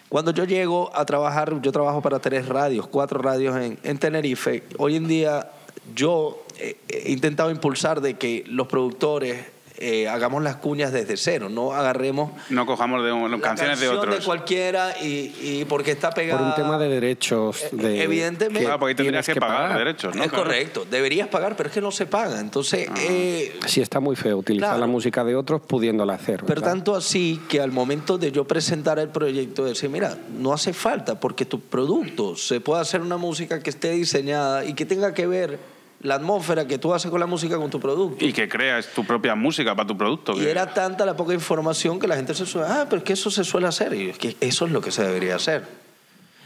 Cuando 0.09 0.31
yo 0.31 0.43
llego 0.45 0.89
a 0.95 1.05
trabajar, 1.05 1.61
yo 1.61 1.71
trabajo 1.71 2.01
para 2.01 2.17
tres 2.17 2.47
radios, 2.47 2.87
cuatro 2.87 3.21
radios 3.21 3.55
en, 3.57 3.77
en 3.83 3.99
Tenerife. 3.99 4.63
Hoy 4.79 4.95
en 4.95 5.07
día 5.07 5.51
yo 5.95 6.45
he 6.59 7.11
intentado 7.11 7.51
impulsar 7.51 8.01
de 8.01 8.15
que 8.15 8.43
los 8.47 8.67
productores 8.67 9.45
eh, 9.79 10.07
hagamos 10.07 10.43
las 10.43 10.57
cuñas 10.57 10.91
desde 10.91 11.17
cero, 11.17 11.49
no 11.49 11.73
agarremos 11.73 12.31
No 12.49 12.65
cojamos 12.65 13.03
de 13.03 13.11
un- 13.11 13.31
la 13.31 13.39
canciones 13.39 13.79
de 13.79 13.87
canción 13.87 14.09
otros. 14.09 14.25
cualquiera 14.25 14.95
y, 15.01 15.33
y 15.41 15.65
porque 15.67 15.91
está 15.91 16.09
Por 16.09 16.15
pegada... 16.15 16.41
un 16.49 16.55
tema 16.55 16.77
de 16.77 16.89
derechos. 16.89 17.63
Eh, 17.63 17.69
De, 17.71 18.03
evidentemente. 18.03 18.61
Claro, 18.61 18.79
porque 18.79 18.91
ahí 18.91 18.95
tendrías 18.95 19.25
tienes 19.25 19.35
que, 19.35 19.39
pagar, 19.39 19.77
derechos, 19.77 20.15
¿no? 20.15 20.23
es 20.23 20.29
Claro. 20.29 20.43
correcto, 20.43 20.85
deberías 20.89 21.27
pagar, 21.27 21.55
pero 21.55 21.69
es 21.69 21.73
que 21.73 21.81
no 21.81 21.91
se 21.91 22.05
paga. 22.05 22.39
Entonces, 22.39 22.87
Ah. 22.89 22.93
eh, 22.99 23.57
Sí, 23.65 23.81
está 23.81 23.99
muy 23.99 24.15
feo 24.15 24.37
utilizar 24.37 24.69
Claro. 24.69 24.79
la 24.81 24.87
música 24.87 25.23
de 25.23 25.35
otros 25.35 25.61
pudiéndola 25.61 26.13
hacer. 26.13 26.41
Pero 26.41 26.47
¿verdad? 26.61 26.69
tanto 26.71 26.95
así 26.95 27.39
que 27.47 27.61
al 27.61 27.71
momento 27.71 28.17
de 28.17 28.31
yo 28.31 28.45
presentar 28.45 28.99
el 28.99 29.09
proyecto, 29.09 29.63
decir, 29.65 29.89
mira, 29.89 30.17
no 30.37 30.53
hace 30.53 30.73
falta 30.73 31.19
porque 31.19 31.45
tu 31.45 31.59
producto 31.61 32.35
se 32.35 32.59
puede 32.61 32.81
hacer 32.81 33.01
una 33.01 33.17
música 33.17 33.61
que 33.61 33.69
esté 33.69 33.91
diseñada 33.91 34.65
y 34.65 34.73
que 34.73 34.85
tenga 34.85 35.13
que 35.13 35.27
ver 35.27 35.59
la 36.01 36.15
atmósfera 36.15 36.65
que 36.67 36.77
tú 36.77 36.93
haces 36.93 37.11
con 37.11 37.19
la 37.19 37.25
música 37.25 37.57
con 37.57 37.69
tu 37.69 37.79
producto. 37.79 38.23
Y 38.25 38.31
que 38.33 38.47
creas 38.47 38.87
tu 38.87 39.03
propia 39.05 39.35
música 39.35 39.75
para 39.75 39.87
tu 39.87 39.97
producto. 39.97 40.33
Y 40.33 40.39
que- 40.39 40.51
era 40.51 40.73
tanta 40.73 41.05
la 41.05 41.15
poca 41.15 41.33
información 41.33 41.99
que 41.99 42.07
la 42.07 42.15
gente 42.15 42.33
se 42.33 42.45
suele, 42.45 42.67
ah, 42.69 42.85
pero 42.89 42.99
es 42.99 43.03
que 43.03 43.13
eso 43.13 43.29
se 43.29 43.43
suele 43.43 43.67
hacer. 43.67 43.93
Y 43.93 44.09
es 44.11 44.17
que 44.17 44.35
eso 44.39 44.65
es 44.65 44.71
lo 44.71 44.79
que 44.81 44.91
se 44.91 45.03
debería 45.03 45.35
hacer. 45.35 45.63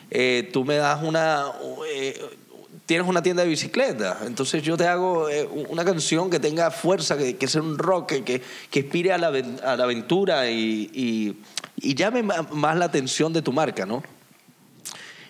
Eh, 0.10 0.50
tú 0.52 0.64
me 0.66 0.76
das 0.78 1.02
una... 1.04 1.46
eh, 1.92 2.20
tienes 2.86 3.08
una 3.08 3.24
tienda 3.24 3.44
de 3.44 3.50
bicicleta, 3.50 4.18
entonces 4.26 4.62
yo 4.62 4.76
te 4.76 4.86
hago 4.88 5.30
eh, 5.30 5.48
una 5.70 5.86
canción 5.86 6.30
que 6.30 6.40
tenga 6.40 6.70
fuerza, 6.70 7.18
que, 7.18 7.38
que 7.38 7.48
sea 7.48 7.62
un 7.62 7.78
rock, 7.78 8.08
que, 8.10 8.24
que, 8.26 8.42
que 8.70 8.80
inspire 8.82 9.14
a 9.14 9.18
la, 9.18 9.28
a 9.30 9.78
la 9.78 9.84
aventura 9.86 10.50
y, 10.50 10.90
y, 10.94 11.38
y 11.78 11.96
llame 11.96 12.24
más 12.24 12.76
la 12.78 12.86
atención 12.86 13.32
de 13.32 13.42
tu 13.42 13.54
marca, 13.54 13.86
¿no? 13.86 14.04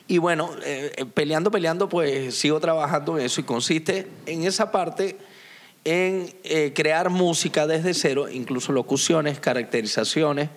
Y 0.07 0.17
bueno, 0.17 0.49
eh, 0.65 0.91
eh, 0.97 1.05
peleando, 1.05 1.49
peleando, 1.49 1.87
pues 1.87 2.35
sigo 2.35 2.59
trabajando 2.59 3.17
en 3.17 3.25
eso 3.25 3.41
y 3.41 3.45
consiste 3.45 4.07
en 4.25 4.43
esa 4.43 4.71
parte 4.71 5.17
en 5.85 6.33
eh, 6.43 6.71
crear 6.75 7.09
música 7.09 7.67
desde 7.67 7.93
cero, 7.93 8.29
incluso 8.29 8.71
locuciones, 8.71 9.39
caracterizaciones. 9.39 10.49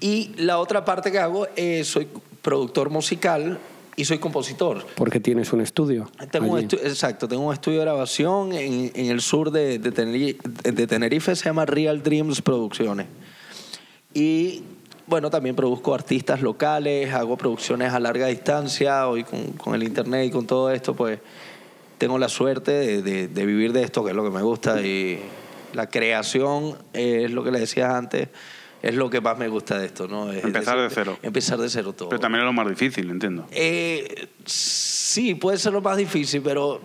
Y 0.00 0.32
la 0.36 0.58
otra 0.58 0.84
parte 0.84 1.10
que 1.10 1.18
hago 1.18 1.48
es 1.56 1.88
soy 1.88 2.08
productor 2.42 2.90
musical 2.90 3.58
y 3.96 4.04
soy 4.04 4.18
compositor. 4.18 4.86
Porque 4.94 5.20
tienes 5.20 5.52
un 5.54 5.62
estudio. 5.62 6.10
Tengo 6.30 6.52
un 6.52 6.60
estu- 6.60 6.78
exacto, 6.82 7.26
tengo 7.26 7.46
un 7.46 7.54
estudio 7.54 7.78
de 7.78 7.84
grabación 7.86 8.52
en, 8.52 8.92
en 8.94 9.06
el 9.06 9.22
sur 9.22 9.50
de, 9.50 9.78
de 9.78 9.90
Tenerife, 9.92 10.40
de 10.70 10.86
Tenerife, 10.86 11.34
se 11.34 11.44
llama 11.46 11.64
Real 11.64 12.02
Dreams 12.02 12.42
Producciones. 12.42 13.06
Y 14.12 14.62
bueno, 15.06 15.30
también 15.30 15.54
produzco 15.54 15.94
artistas 15.94 16.42
locales, 16.42 17.12
hago 17.14 17.36
producciones 17.36 17.92
a 17.92 18.00
larga 18.00 18.26
distancia, 18.26 19.08
hoy 19.08 19.24
con, 19.24 19.52
con 19.52 19.74
el 19.74 19.82
internet 19.82 20.26
y 20.26 20.30
con 20.30 20.46
todo 20.46 20.70
esto, 20.70 20.94
pues 20.94 21.18
tengo 21.98 22.18
la 22.18 22.28
suerte 22.28 22.72
de, 22.72 23.02
de- 23.02 23.28
de 23.28 23.46
vivir 23.46 23.72
de 23.72 23.82
esto, 23.82 24.02
que 24.04 24.10
es 24.10 24.16
lo 24.16 24.24
que 24.24 24.30
me 24.30 24.42
gusta, 24.42 24.80
y 24.82 25.20
la 25.74 25.88
creación 25.88 26.76
es 26.92 27.30
lo 27.30 27.44
que 27.44 27.50
le 27.50 27.60
decías 27.60 27.90
antes, 27.92 28.28
es 28.82 28.94
lo 28.94 29.08
que 29.08 29.20
más 29.20 29.38
me 29.38 29.48
gusta 29.48 29.78
de 29.78 29.86
esto, 29.86 30.06
¿no? 30.06 30.30
Es 30.32 30.44
Empezar 30.44 30.78
de 30.78 30.90
cero. 30.90 31.18
Empezar 31.22 31.58
de 31.58 31.68
cero 31.70 31.92
todo. 31.92 32.08
Pero 32.10 32.20
también 32.20 32.42
es 32.42 32.46
lo 32.46 32.52
más 32.52 32.68
difícil, 32.68 33.08
entiendo. 33.10 33.46
Eh, 33.50 34.28
sí, 34.44 35.34
puede 35.34 35.56
ser 35.58 35.72
lo 35.72 35.80
más 35.80 35.96
difícil, 35.96 36.42
pero 36.42 36.80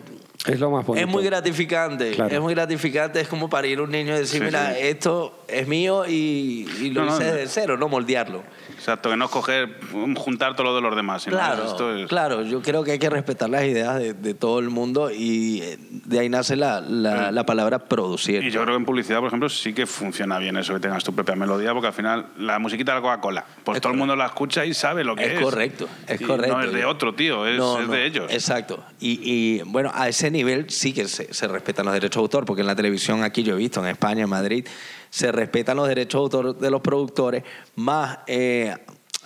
Es 0.45 0.59
lo 0.59 0.71
más 0.71 0.85
bonito. 0.85 1.05
es 1.05 1.11
muy 1.11 1.23
gratificante. 1.23 2.11
Claro. 2.11 2.33
Es 2.35 2.41
muy 2.41 2.53
gratificante. 2.53 3.21
Es 3.21 3.27
como 3.27 3.49
parir 3.49 3.79
un 3.81 3.91
niño 3.91 4.15
y 4.15 4.19
decir, 4.19 4.39
Sí, 4.39 4.45
mira, 4.45 4.73
sí. 4.73 4.79
esto 4.81 5.43
es 5.47 5.67
mío 5.67 6.05
y, 6.07 6.67
y 6.81 6.89
lo 6.91 7.01
No, 7.05 7.09
no, 7.11 7.15
hice 7.15 7.25
no. 7.27 7.33
desde 7.35 7.47
cero, 7.47 7.77
no 7.77 7.87
moldearlo. 7.87 8.43
Exacto, 8.73 9.11
que 9.11 9.17
no 9.17 9.25
es 9.25 9.31
coger, 9.31 9.77
um, 9.93 10.15
juntar 10.15 10.55
todo 10.55 10.67
lo 10.67 10.75
de 10.75 10.81
los 10.81 10.95
demás. 10.95 11.21
sino 11.23 11.35
Claro, 11.37 11.65
esto 11.65 11.95
es- 11.95 12.07
claro. 12.07 12.41
Yo 12.41 12.61
creo 12.63 12.83
que 12.83 12.93
hay 12.93 12.99
que 12.99 13.09
respetar 13.11 13.49
las 13.49 13.63
ideas 13.65 13.99
de, 13.99 14.13
de 14.15 14.33
todo 14.33 14.57
el 14.57 14.69
mundo 14.71 15.11
y 15.11 15.61
eh, 15.61 15.77
de 15.79 16.19
ahí 16.19 16.29
nace 16.29 16.55
la, 16.55 16.81
la, 16.81 17.31
la 17.31 17.45
palabra 17.45 17.77
producir. 17.77 18.43
Y 18.43 18.49
yo 18.49 18.61
creo 18.63 18.73
que 18.73 18.79
en 18.79 18.85
publicidad, 18.85 19.19
por 19.19 19.27
ejemplo, 19.27 19.49
sí 19.49 19.73
que 19.73 19.85
funciona 19.85 20.39
bien 20.39 20.57
eso, 20.57 20.73
que 20.73 20.79
tengas 20.79 21.03
tu 21.03 21.13
propia 21.13 21.35
melodía, 21.35 21.71
porque 21.73 21.87
al 21.87 21.93
final 21.93 22.25
la 22.39 22.57
musiquita 22.57 22.93
de 22.93 22.97
la 22.97 23.01
Coca-Cola, 23.03 23.45
pues 23.63 23.75
Es 23.75 23.81
todo 23.81 23.91
el 23.93 23.97
correcto. 23.97 23.97
mundo 23.97 24.15
la 24.15 24.25
escucha 24.25 24.65
y 24.65 24.73
sabe 24.73 25.03
lo 25.03 25.15
que 25.15 25.25
es. 25.25 25.33
Es 25.33 25.39
correcto, 25.41 25.87
es 26.07 26.19
Y 26.19 26.23
correcto. 26.23 26.57
No 26.57 26.63
es 26.63 26.73
de 26.73 26.85
otro, 26.85 27.13
tío, 27.13 27.45
es, 27.45 27.57
No, 27.59 27.79
es 27.79 27.87
no, 27.87 27.93
de 27.93 28.05
ellos. 28.07 28.31
Exacto. 28.31 28.83
Y, 28.99 29.19
y, 29.23 29.61
bueno, 29.65 29.91
a 29.93 30.07
ese 30.09 30.30
nivel 30.31 30.69
sí 30.69 30.93
que 30.93 31.07
se, 31.07 31.33
se 31.33 31.47
respetan 31.47 31.85
los 31.85 31.93
derechos 31.93 32.21
de 32.21 32.23
autor, 32.23 32.45
porque 32.45 32.61
en 32.61 32.67
la 32.67 32.75
televisión 32.75 33.23
aquí 33.23 33.43
yo 33.43 33.55
he 33.55 33.57
visto, 33.57 33.79
en 33.81 33.87
España, 33.87 34.23
en 34.23 34.29
Madrid, 34.29 34.65
se 35.09 35.31
respetan 35.31 35.77
los 35.77 35.87
derechos 35.87 36.31
de 36.31 36.37
autor 36.37 36.57
de 36.57 36.71
los 36.71 36.81
productores, 36.81 37.43
más 37.75 38.19
eh, 38.27 38.73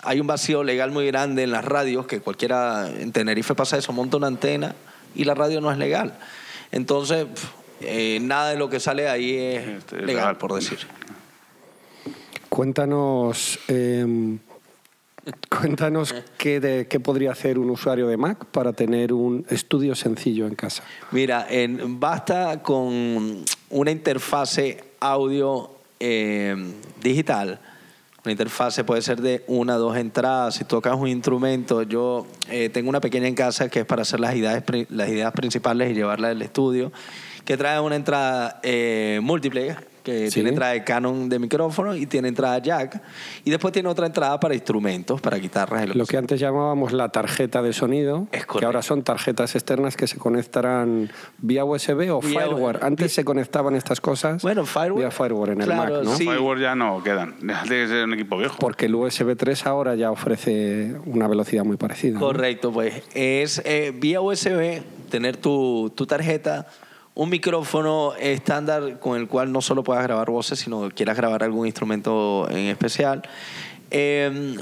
hay 0.02 0.20
un 0.20 0.26
vacío 0.26 0.62
legal 0.62 0.90
muy 0.92 1.06
grande 1.06 1.42
en 1.42 1.50
las 1.50 1.64
radios, 1.64 2.06
que 2.06 2.20
cualquiera 2.20 2.88
en 2.88 3.12
Tenerife 3.12 3.54
pasa 3.54 3.76
eso, 3.76 3.92
monta 3.92 4.16
una 4.16 4.28
antena 4.28 4.74
y 5.14 5.24
la 5.24 5.34
radio 5.34 5.60
no 5.60 5.72
es 5.72 5.78
legal. 5.78 6.18
Entonces, 6.70 7.26
eh, 7.80 8.18
nada 8.20 8.50
de 8.50 8.56
lo 8.56 8.68
que 8.68 8.80
sale 8.80 9.08
ahí 9.08 9.36
es 9.36 9.66
legal, 9.92 10.06
legal. 10.06 10.38
por 10.38 10.54
decir. 10.54 10.78
Cuéntanos, 12.48 13.58
eh, 13.68 14.38
cuéntanos 15.48 16.14
qué, 16.38 16.60
de- 16.60 16.86
qué 16.88 17.00
podría 17.00 17.32
hacer 17.32 17.58
un 17.58 17.70
usuario 17.70 18.06
de 18.08 18.16
Mac 18.16 18.44
para 18.46 18.72
tener 18.72 19.12
un 19.12 19.44
estudio 19.50 19.94
sencillo 19.94 20.46
en 20.46 20.54
casa. 20.54 20.82
Mira, 21.10 21.46
en- 21.50 21.98
basta 21.98 22.62
con 22.62 23.44
una 23.70 23.90
interfase 23.90 24.84
audio 25.00 25.70
eh, 26.00 26.54
digital. 27.02 27.58
Una 28.24 28.32
interfase 28.32 28.82
puede 28.82 29.02
ser 29.02 29.20
de 29.20 29.44
una 29.46 29.76
o 29.76 29.78
dos 29.78 29.96
entradas. 29.96 30.56
Si 30.56 30.64
tocas 30.64 30.96
un 30.96 31.06
instrumento, 31.08 31.82
yo 31.82 32.26
eh, 32.50 32.68
tengo 32.70 32.88
una 32.88 33.00
pequeña 33.00 33.28
en 33.28 33.34
casa 33.36 33.68
que 33.68 33.80
es 33.80 33.86
para 33.86 34.02
hacer 34.02 34.18
las 34.20 34.34
ideas, 34.34 34.62
pri- 34.62 34.86
las 34.90 35.08
ideas 35.08 35.32
principales 35.32 35.90
y 35.90 35.94
llevarla 35.94 36.28
al 36.30 36.42
estudio, 36.42 36.90
que 37.44 37.56
trae 37.56 37.78
una 37.80 37.94
entrada 37.94 38.58
eh, 38.64 39.20
múltiple, 39.22 39.76
que 40.06 40.28
Sí. 40.30 40.34
tiene 40.34 40.50
entrada 40.50 40.72
de 40.72 40.84
Canon 40.84 41.28
de 41.28 41.40
micrófono 41.40 41.96
y 41.96 42.06
tiene 42.06 42.28
entrada 42.28 42.58
jack. 42.60 43.02
Y 43.44 43.50
después 43.50 43.72
tiene 43.72 43.88
otra 43.88 44.06
entrada 44.06 44.38
para 44.38 44.54
instrumentos, 44.54 45.20
para 45.20 45.36
guitarras. 45.36 45.82
y 45.82 45.86
lo 45.88 45.94
Lo 45.94 46.04
que 46.06 46.12
que 46.12 46.16
antes 46.18 46.38
llamábamos 46.38 46.92
la 46.92 47.08
tarjeta 47.08 47.60
de 47.60 47.72
sonido, 47.72 48.28
Es 48.30 48.46
que 48.46 48.64
ahora 48.64 48.82
son 48.82 49.02
tarjetas 49.02 49.56
externas 49.56 49.96
que 49.96 50.06
se 50.06 50.16
conectarán 50.16 51.10
vía 51.38 51.64
USB 51.64 52.10
o 52.12 52.20
Vía- 52.20 52.40
fireware. 52.42 52.78
Antes 52.84 53.12
se 53.12 53.24
conectaban 53.24 53.74
estas 53.74 54.00
cosas 54.00 54.42
Bueno, 54.42 54.64
fireware- 54.64 54.98
vía 54.98 55.10
fireware 55.10 55.50
en 55.54 55.60
el 55.62 55.66
claro, 55.66 55.94
Mac, 55.96 56.04
¿no? 56.04 56.16
sí. 56.16 56.24
Firewall 56.24 56.60
ya 56.60 56.76
no 56.76 57.02
quedan, 57.02 57.34
tiene 57.38 57.54
que 57.66 57.88
ser 57.88 58.04
un 58.04 58.14
equipo 58.14 58.38
viejo. 58.38 58.56
Porque 58.60 58.86
el 58.86 58.94
USB 58.94 59.34
3 59.36 59.66
ahora 59.66 59.96
ya 59.96 60.12
ofrece 60.12 60.94
una 61.04 61.26
velocidad 61.26 61.64
muy 61.64 61.76
parecida. 61.76 62.14
¿no? 62.14 62.20
Correcto, 62.20 62.70
pues 62.72 63.02
es 63.14 63.60
eh, 63.64 63.92
vía 63.94 64.20
USB 64.20 64.82
tener 65.10 65.36
tu, 65.36 65.92
tu 65.96 66.06
tarjeta, 66.06 66.68
un 67.16 67.30
micrófono 67.30 68.12
estándar 68.20 69.00
con 69.00 69.18
el 69.18 69.26
cual 69.26 69.50
no 69.50 69.62
solo 69.62 69.82
puedas 69.82 70.02
grabar 70.04 70.30
voces, 70.30 70.58
sino 70.58 70.86
que 70.88 70.94
quieras 70.94 71.16
grabar 71.16 71.42
algún 71.42 71.66
instrumento 71.66 72.46
en 72.50 72.66
especial. 72.66 73.22
Eh, 73.90 74.56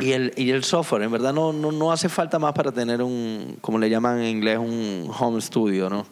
y, 0.00 0.10
el, 0.10 0.32
y 0.36 0.50
el 0.50 0.64
software, 0.64 1.02
en 1.02 1.12
verdad 1.12 1.32
no, 1.32 1.52
no, 1.52 1.70
no 1.70 1.92
hace 1.92 2.08
falta 2.08 2.40
más 2.40 2.52
para 2.54 2.72
tener 2.72 3.00
un, 3.00 3.56
como 3.60 3.78
le 3.78 3.88
llaman 3.88 4.18
en 4.20 4.26
inglés, 4.26 4.58
un 4.58 5.08
home 5.16 5.40
studio, 5.40 5.88
¿no? 5.88 6.04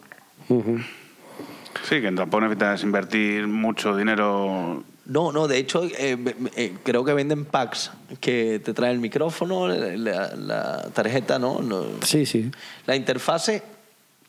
Sí, 1.89 1.99
que 2.01 2.11
tampoco 2.13 2.41
necesitas 2.41 2.81
invertir 2.83 3.45
mucho 3.45 3.97
dinero. 3.97 4.81
No, 5.05 5.33
no, 5.33 5.49
de 5.49 5.57
hecho 5.57 5.83
eh, 5.83 6.17
eh, 6.55 6.77
creo 6.83 7.03
que 7.03 7.13
venden 7.13 7.43
packs 7.43 7.91
que 8.21 8.61
te 8.63 8.73
trae 8.73 8.93
el 8.93 8.99
micrófono, 8.99 9.67
la, 9.67 10.33
la 10.37 10.89
tarjeta, 10.93 11.37
¿no? 11.37 11.59
No, 11.61 11.83
Sí, 12.05 12.25
sí. 12.25 12.49
la 12.85 12.95
interfase 12.95 13.72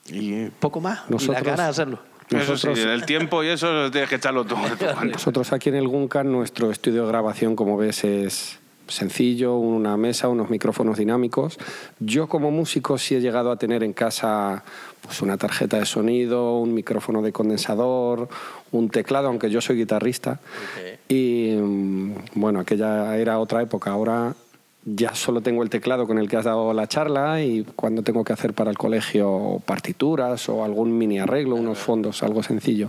y 0.09 0.47
poco 0.61 0.81
más. 0.81 1.01
y 1.09 1.27
la 1.27 1.41
ganas 1.41 1.67
de 1.67 1.71
hacerlo. 1.71 1.99
Eso 2.31 2.57
sí, 2.57 2.69
el 2.69 3.05
tiempo 3.05 3.45
y 3.45 3.49
eso 3.49 3.91
tienes 3.91 4.09
que 4.09 4.17
echarlo 4.17 4.45
tú. 4.45 4.57
de 4.57 4.71
tu 4.71 4.77
cuenta. 4.85 5.05
Nosotros 5.05 5.53
aquí 5.53 5.69
en 5.69 5.77
el 5.77 5.89
Guncan, 5.89 6.31
nuestro 6.31 6.71
estudio 6.71 7.03
de 7.03 7.09
grabación, 7.09 7.55
como 7.55 7.77
ves, 7.77 8.05
es 8.05 8.59
sencillo, 8.89 9.57
una 9.57 9.97
mesa, 9.97 10.29
unos 10.29 10.51
micrófonos 10.51 10.99
dinámicos. 10.99 11.59
Yo 12.01 12.29
como 12.29 12.51
músico 12.51 12.99
sí 12.99 13.15
he 13.15 13.21
llegado 13.21 13.51
a 13.51 13.57
tener 13.57 13.83
en 13.83 13.93
casa 13.93 14.63
pues, 15.03 15.23
una 15.23 15.37
tarjeta 15.37 15.79
de 15.79 15.87
sonido, 15.87 16.59
un 16.59 16.75
micrófono 16.75 17.23
de 17.23 17.33
condensador, 17.33 18.29
un 18.73 18.89
teclado, 18.91 19.29
aunque 19.29 19.51
yo 19.51 19.61
soy 19.61 19.77
guitarrista. 19.77 20.41
Y 21.09 21.57
mm, 21.57 22.15
bueno, 22.35 22.61
aquella 22.61 23.17
era 23.17 23.39
otra 23.39 23.63
época. 23.63 23.91
Ahora 23.91 24.35
ya 24.85 25.15
solo 25.15 25.41
tengo 25.41 25.63
el 25.63 25.71
teclado 25.71 26.07
con 26.07 26.19
el 26.19 26.29
que 26.29 26.37
has 26.37 26.45
dado 26.45 26.73
la 26.75 26.87
charla 26.87 27.43
y 27.43 27.65
cuando 27.77 28.03
tengo 28.03 28.25
que 28.25 28.33
hacer 28.33 28.53
para 28.53 28.71
el 28.71 28.79
colegio 28.79 29.63
partituras 29.65 30.49
o 30.49 30.65
algún 30.65 30.97
mini 30.97 31.19
arreglo, 31.19 31.57
unos 31.57 31.79
fondos, 31.79 32.23
algo 32.23 32.43
sencillo. 32.43 32.89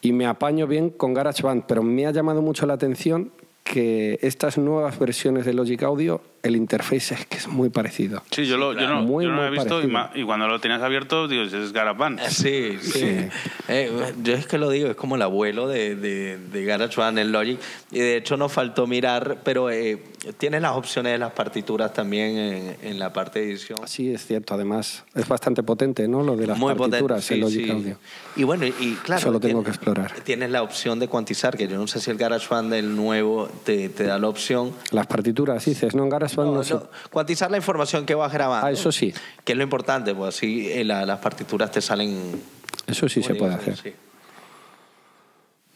Y 0.00 0.12
me 0.12 0.26
apaño 0.26 0.66
bien 0.66 0.90
con 0.90 1.14
GarageBand, 1.14 1.64
pero 1.66 1.82
me 1.82 2.06
ha 2.06 2.10
llamado 2.10 2.42
mucho 2.42 2.66
la 2.66 2.74
atención 2.74 3.30
que 3.62 4.18
estas 4.22 4.58
nuevas 4.58 4.98
versiones 4.98 5.46
de 5.46 5.54
Logic 5.54 5.82
Audio, 5.82 6.20
el 6.44 6.56
interface 6.56 7.14
es 7.14 7.26
que 7.26 7.38
es 7.38 7.48
muy 7.48 7.70
parecido. 7.70 8.22
Sí, 8.30 8.46
yo, 8.46 8.56
lo, 8.56 8.72
yo 8.74 8.86
no, 8.88 9.02
Muy, 9.02 9.24
yo 9.24 9.30
no 9.30 9.36
lo 9.38 9.46
he 9.46 9.50
visto 9.50 9.82
y, 9.82 9.86
ma- 9.86 10.10
y 10.14 10.22
cuando 10.24 10.46
lo 10.46 10.60
tenías 10.60 10.82
abierto, 10.82 11.26
digo, 11.26 11.42
es 11.42 11.72
GarageBand. 11.72 12.20
Sí, 12.28 12.78
sí. 12.80 13.28
Eh, 13.68 13.90
yo 14.22 14.34
es 14.34 14.46
que 14.46 14.58
lo 14.58 14.68
digo, 14.70 14.88
es 14.88 14.96
como 14.96 15.16
el 15.16 15.22
abuelo 15.22 15.66
de, 15.68 15.96
de, 15.96 16.36
de 16.38 16.64
GarageBand 16.64 17.18
en 17.18 17.32
Logic. 17.32 17.58
Y 17.90 17.98
de 17.98 18.16
hecho 18.18 18.36
nos 18.36 18.52
faltó 18.52 18.86
mirar, 18.86 19.38
pero 19.42 19.70
eh, 19.70 19.98
tienes 20.38 20.60
las 20.62 20.72
opciones 20.76 21.12
de 21.12 21.18
las 21.18 21.32
partituras 21.32 21.92
también 21.94 22.36
en, 22.36 22.76
en 22.82 22.98
la 22.98 23.12
parte 23.12 23.40
de 23.40 23.46
edición. 23.50 23.78
Sí, 23.86 24.12
es 24.12 24.26
cierto. 24.26 24.52
Además, 24.54 25.04
es 25.14 25.26
bastante 25.26 25.62
potente, 25.62 26.06
¿no? 26.08 26.22
Lo 26.22 26.36
de 26.36 26.46
las 26.46 26.58
Muy 26.58 26.74
potente, 26.74 26.90
partituras 27.08 27.24
sí, 27.24 27.34
en 27.34 27.40
Logic 27.40 27.64
sí. 27.64 27.70
Audio. 27.70 27.96
Y 28.36 28.44
bueno, 28.44 28.66
y 28.66 28.94
claro. 29.02 29.20
Eso 29.20 29.30
lo 29.32 29.40
tengo 29.40 29.60
tienes- 29.62 29.64
que 29.64 29.70
explorar. 29.70 30.12
Tienes 30.24 30.50
la 30.50 30.62
opción 30.62 30.98
de 30.98 31.08
cuantizar, 31.08 31.56
que 31.56 31.66
yo 31.68 31.78
no 31.78 31.86
sé 31.86 32.00
si 32.00 32.10
el 32.10 32.18
GarageBand 32.18 32.70
del 32.70 32.94
nuevo 32.94 33.48
te, 33.64 33.88
te 33.88 34.04
da 34.04 34.18
la 34.18 34.28
opción. 34.28 34.72
Las 34.90 35.06
partituras, 35.06 35.64
dices, 35.64 35.94
no 35.94 36.02
en 36.02 36.10
GarageBand 36.10 36.33
no, 36.36 36.44
No, 36.54 36.62
no, 36.62 36.82
cuantizar 37.10 37.50
la 37.50 37.56
información 37.56 38.04
que 38.06 38.14
vas 38.14 38.32
grabando. 38.32 38.66
Ah, 38.66 38.70
eso 38.72 38.90
sí. 38.92 39.12
Que 39.44 39.52
es 39.52 39.58
lo 39.58 39.64
importante, 39.64 40.14
pues 40.14 40.36
así 40.36 40.68
eh, 40.70 40.84
la- 40.84 41.04
las 41.06 41.18
partituras 41.20 41.70
te 41.70 41.80
salen. 41.80 42.40
Eso 42.86 43.08
sí 43.08 43.22
se 43.22 43.34
puede 43.34 43.54
hacer. 43.54 43.76
sí. 43.76 43.92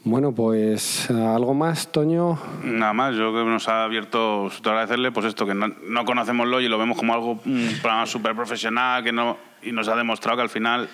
Bueno, 0.04 0.32
pues 0.32 1.10
algo 1.10 1.52
más, 1.54 1.88
Toño. 1.92 2.38
Nada 2.62 2.92
más, 2.92 3.14
yo 3.14 3.30
creo 3.32 3.44
que 3.44 3.50
nos 3.50 3.68
ha 3.68 3.84
abierto, 3.84 4.48
todo 4.62 4.72
agradecerle, 4.72 5.12
pues 5.12 5.26
esto, 5.26 5.44
que 5.44 5.54
no, 5.54 5.68
no 5.68 6.04
conocemos 6.04 6.46
lo 6.46 6.60
y 6.60 6.68
lo 6.68 6.78
vemos 6.78 6.96
como 6.96 7.12
algo, 7.12 7.32
un 7.44 7.68
programa 7.82 8.06
súper 8.06 8.34
profesional, 8.34 9.02
que 9.04 9.12
no, 9.12 9.36
y 9.62 9.72
nos 9.72 9.88
ha 9.88 9.96
demostrado 9.96 10.36
que 10.36 10.42
al 10.42 10.48
final 10.50 10.88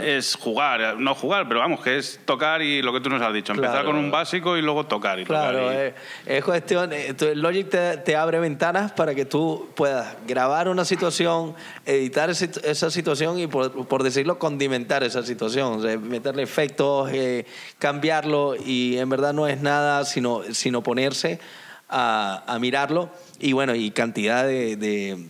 es 0.00 0.34
jugar, 0.36 0.96
no 0.98 1.14
jugar, 1.14 1.46
pero 1.48 1.60
vamos, 1.60 1.80
que 1.80 1.96
es 1.98 2.20
tocar 2.24 2.60
y 2.62 2.82
lo 2.82 2.92
que 2.92 3.00
tú 3.00 3.08
nos 3.08 3.22
has 3.22 3.32
dicho, 3.32 3.52
empezar 3.52 3.72
Claro. 3.82 3.86
con 3.90 3.96
un 3.96 4.10
básico 4.10 4.56
y 4.56 4.62
luego 4.62 4.86
tocar. 4.86 5.20
Y 5.20 5.24
Claro, 5.24 5.58
tocar 5.60 5.74
y- 5.74 5.78
es, 5.78 5.94
es 6.38 6.44
cuestión. 6.44 6.90
eh, 6.92 7.14
Logic 7.34 7.68
te, 7.70 7.96
te 7.98 8.16
abre 8.16 8.40
ventanas 8.40 8.92
para 8.92 9.14
que 9.14 9.24
tú 9.24 9.68
puedas 9.76 10.16
grabar 10.26 10.68
una 10.68 10.84
situación, 10.84 11.54
editar 11.86 12.28
ese- 12.30 12.50
esa 12.64 12.90
situación 12.90 13.38
y, 13.38 13.46
por, 13.46 13.86
por 13.86 14.02
decirlo, 14.02 14.38
condimentar 14.38 15.02
esa 15.04 15.22
situación. 15.22 15.74
O 15.78 15.82
sea, 15.82 15.96
meterle 15.98 16.42
efectos, 16.42 17.10
eh, 17.12 17.46
cambiarlo 17.78 18.56
y 18.56 18.98
en 18.98 19.08
verdad 19.08 19.32
no 19.32 19.46
es 19.46 19.60
nada 19.60 20.04
sino, 20.04 20.42
sino 20.52 20.82
ponerse 20.82 21.38
a, 21.88 22.42
a 22.46 22.58
mirarlo. 22.58 23.10
Y 23.38 23.52
bueno, 23.52 23.74
y 23.74 23.90
cantidad 23.92 24.44
de. 24.46 24.76
de 24.76 25.26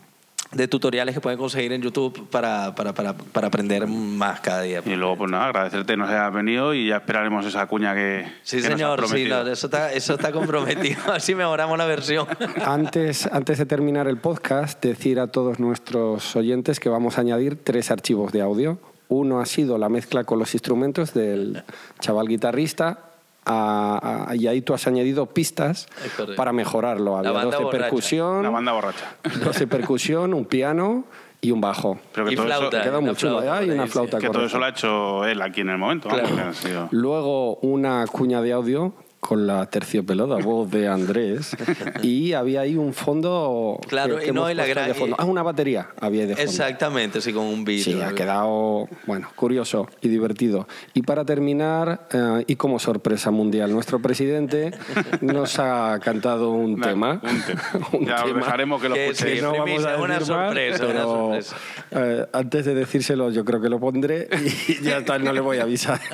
de 0.52 0.68
tutoriales 0.68 1.14
que 1.14 1.20
pueden 1.20 1.38
conseguir 1.38 1.72
en 1.72 1.82
YouTube 1.82 2.28
para, 2.28 2.74
para, 2.74 2.92
para, 2.92 3.14
para 3.14 3.46
aprender 3.46 3.86
más 3.86 4.40
cada 4.40 4.62
día. 4.62 4.82
Y 4.84 4.94
luego, 4.96 5.18
pues 5.18 5.30
nada, 5.30 5.46
agradecerte 5.46 5.94
que 5.94 5.96
nos 5.96 6.10
hayas 6.10 6.32
venido 6.32 6.74
y 6.74 6.88
ya 6.88 6.96
esperaremos 6.96 7.46
esa 7.46 7.66
cuña 7.66 7.94
que. 7.94 8.26
Sí, 8.42 8.58
que 8.58 8.68
nos 8.68 8.72
has 8.72 8.78
señor, 8.78 9.08
sí, 9.08 9.24
no, 9.28 9.40
eso, 9.46 9.66
está, 9.66 9.92
eso 9.92 10.14
está 10.14 10.32
comprometido. 10.32 11.00
Así 11.12 11.34
mejoramos 11.34 11.78
la 11.78 11.86
versión. 11.86 12.26
Antes, 12.64 13.26
antes 13.26 13.58
de 13.58 13.66
terminar 13.66 14.06
el 14.06 14.18
podcast, 14.18 14.82
decir 14.82 15.20
a 15.20 15.26
todos 15.28 15.58
nuestros 15.58 16.36
oyentes 16.36 16.80
que 16.80 16.88
vamos 16.88 17.18
a 17.18 17.22
añadir 17.22 17.56
tres 17.62 17.90
archivos 17.90 18.32
de 18.32 18.42
audio. 18.42 18.78
Uno 19.08 19.40
ha 19.40 19.46
sido 19.46 19.78
la 19.78 19.88
mezcla 19.88 20.24
con 20.24 20.38
los 20.38 20.54
instrumentos 20.54 21.12
del 21.14 21.62
chaval 22.00 22.28
guitarrista. 22.28 23.11
A- 23.44 24.26
a- 24.30 24.36
y 24.36 24.46
ahí 24.46 24.62
tú 24.62 24.74
has 24.74 24.86
añadido 24.86 25.26
pistas 25.26 25.88
para 26.36 26.52
mejorarlo. 26.52 27.16
Había 27.16 27.32
banda 27.32 27.50
dos 27.56 27.58
de 27.58 27.64
borracha. 27.64 27.84
percusión, 27.84 28.42
La 28.42 28.50
banda 28.50 28.72
borracha. 28.72 29.16
dos 29.44 29.58
de 29.58 29.66
percusión, 29.66 30.34
un 30.34 30.44
piano 30.44 31.04
y 31.40 31.50
un 31.50 31.60
bajo. 31.60 31.98
Pero 32.14 32.26
que 32.26 32.32
Y 32.34 32.36
todo 32.36 32.46
flauta. 32.46 32.76
eso, 32.78 32.84
Quedó 32.84 32.98
una 32.98 33.06
muy 33.08 33.16
chulo. 33.16 33.40
flauta 33.40 33.60
por 33.60 33.70
una 33.74 33.86
flauta 33.88 34.18
que 34.18 34.26
todo 34.26 34.32
correcta. 34.34 34.46
eso 34.46 34.58
lo 34.58 34.64
ha 34.64 34.68
hecho 34.68 35.24
él 35.26 35.42
aquí 35.42 35.60
en 35.62 35.70
el 35.70 35.78
momento. 35.78 36.08
vamos, 36.08 36.30
Claro. 36.30 36.36
que 36.36 36.48
ha 36.50 36.54
sido- 36.54 36.88
Luego 36.92 37.56
una 37.56 38.06
cuña 38.06 38.40
de 38.42 38.52
audio 38.52 38.92
con 39.22 39.46
la 39.46 39.66
terciopelada 39.66 40.36
voz 40.42 40.68
de 40.68 40.88
Andrés 40.88 41.56
y 42.02 42.32
había 42.32 42.62
ahí 42.62 42.74
un 42.76 42.92
fondo 42.92 43.78
Claro, 43.88 44.16
que- 44.16 44.24
y 44.24 44.26
que 44.26 44.32
no, 44.32 44.40
hemos 44.48 44.52
y 44.52 44.54
la 44.56 44.62
puesto 44.64 44.80
gran- 44.80 44.88
de 44.88 44.94
fondo. 44.94 45.16
Ah, 45.16 45.24
una 45.24 45.44
batería 45.44 45.90
había 46.00 46.22
ahí 46.22 46.26
de 46.28 46.34
fondo. 46.34 46.50
Exactamente, 46.50 47.20
sí, 47.20 47.32
con 47.32 47.44
un 47.46 47.64
beat. 47.64 47.84
Sí, 47.84 48.00
ha 48.02 48.12
quedado, 48.14 48.88
bueno, 49.06 49.28
curioso 49.36 49.86
y 50.00 50.08
divertido. 50.08 50.66
Y 50.92 51.02
para 51.02 51.24
terminar, 51.24 52.08
eh, 52.12 52.44
y 52.48 52.56
como 52.56 52.80
sorpresa 52.80 53.30
mundial, 53.30 53.70
nuestro 53.72 54.00
presidente 54.02 54.72
nos 55.20 55.56
ha 55.60 56.00
cantado 56.02 56.50
un 56.50 56.80
Nah, 56.80 56.88
tema. 56.88 57.20
un 57.22 57.42
tema. 57.42 57.62
Un 57.92 58.06
Ya 58.06 58.24
tema 58.24 58.38
dejaremos 58.40 58.82
que 58.82 58.88
lo 58.88 58.96
escuchéis. 58.96 59.38
sí, 59.38 59.42
no 59.44 59.52
vamos 59.52 59.84
a 59.86 59.96
una 59.98 60.18
decir 60.18 60.34
más, 60.34 60.46
sorpresa, 60.46 60.84
una 60.84 60.92
pero, 60.92 61.04
sorpresa. 61.06 61.56
eh, 61.92 62.26
antes 62.32 62.64
de 62.64 62.74
decírselo, 62.74 63.30
yo 63.30 63.44
creo 63.44 63.60
que 63.60 63.68
lo 63.68 63.78
pondré 63.78 64.28
y 64.66 64.82
ya 64.82 64.98
está, 64.98 65.16
no 65.20 65.32
le 65.32 65.40
voy 65.40 65.58
a 65.58 65.62
avisar. 65.62 66.00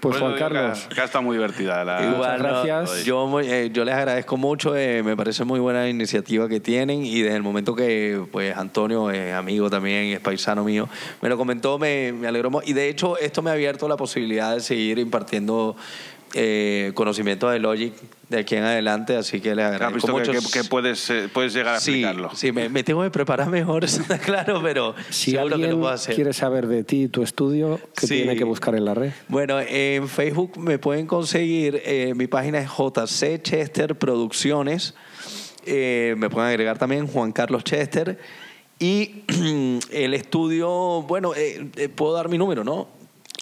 Pues 0.00 0.16
Juan 0.18 0.34
Carlos, 0.36 0.88
ha 0.96 1.04
estado 1.04 1.22
muy 1.22 1.36
divertida 1.36 1.84
la. 1.84 2.02
Igual, 2.04 2.42
no, 2.42 2.62
gracias. 2.62 3.04
yo, 3.04 3.26
muy- 3.26 3.46
eh, 3.50 3.70
yo 3.72 3.84
les 3.84 3.94
agradezco 3.94 4.36
mucho, 4.36 4.76
eh, 4.76 5.02
me 5.02 5.16
parece 5.16 5.44
muy 5.44 5.58
buena 5.60 5.88
iniciativa 5.88 6.48
que 6.48 6.60
tienen 6.60 7.04
y 7.04 7.20
desde 7.22 7.36
el 7.36 7.42
momento 7.42 7.74
que 7.74 8.20
pues 8.30 8.56
Antonio, 8.56 9.10
es 9.10 9.34
amigo 9.34 9.68
también, 9.70 10.04
es 10.12 10.20
paisano 10.20 10.62
mío, 10.64 10.88
me 11.20 11.28
lo 11.28 11.36
comentó, 11.36 11.78
me, 11.78 12.12
me 12.12 12.28
alegró 12.28 12.48
y 12.64 12.72
de 12.72 12.88
hecho 12.88 13.18
esto 13.18 13.42
me 13.42 13.50
ha 13.50 13.54
abierto 13.54 13.88
la 13.88 13.96
posibilidad 13.96 14.54
de 14.54 14.60
seguir 14.60 14.98
impartiendo 14.98 15.76
eh, 16.34 16.92
conocimientos 16.94 17.50
de 17.52 17.58
Logic 17.58 17.92
de 18.28 18.38
aquí 18.40 18.56
en 18.56 18.64
adelante, 18.64 19.16
así 19.16 19.40
que 19.40 19.54
les 19.54 19.64
agradezco 19.64 20.08
mucho. 20.08 20.32
que- 20.32 20.38
que 20.52 20.64
puedes, 20.64 21.08
eh, 21.08 21.28
puedes 21.32 21.54
llegar 21.54 21.76
a 21.76 21.80
Sí, 21.80 21.90
explicarlo. 21.92 22.30
sí 22.34 22.52
me, 22.52 22.68
me 22.68 22.82
tengo 22.82 23.02
que 23.02 23.10
preparar 23.10 23.48
mejor, 23.48 23.84
está 23.84 24.18
claro, 24.18 24.60
pero 24.62 24.94
si 25.08 25.30
seguro 25.30 25.44
que 25.44 25.48
lo 25.50 25.54
alguien 25.56 25.80
puedo 25.80 25.92
hacer. 25.92 26.14
quiere 26.14 26.32
saber 26.34 26.66
de 26.66 26.84
ti 26.84 27.04
y 27.04 27.08
tu 27.08 27.22
estudio, 27.22 27.80
¿qué 27.96 28.06
Sí. 28.06 28.14
tiene 28.16 28.36
que 28.36 28.44
buscar 28.44 28.74
en 28.74 28.84
la 28.84 28.92
red? 28.94 29.12
Bueno, 29.28 29.58
en 29.60 30.08
Facebook 30.08 30.58
me 30.58 30.78
pueden 30.78 31.06
conseguir, 31.06 31.80
eh, 31.84 32.12
mi 32.14 32.26
página 32.26 32.58
es 32.58 32.68
JC 32.68 33.40
Chester 33.42 33.96
Producciones, 33.96 34.94
Eh, 35.70 36.14
me 36.16 36.30
pueden 36.30 36.48
agregar 36.48 36.78
también 36.78 37.06
Juan 37.06 37.30
Carlos 37.32 37.62
Chester 37.62 38.18
y 38.78 39.22
el 39.90 40.14
estudio, 40.14 41.02
bueno, 41.02 41.34
eh, 41.34 41.68
eh, 41.76 41.88
puedo 41.90 42.14
dar 42.14 42.28
mi 42.30 42.38
número, 42.38 42.64
¿no? 42.64 42.88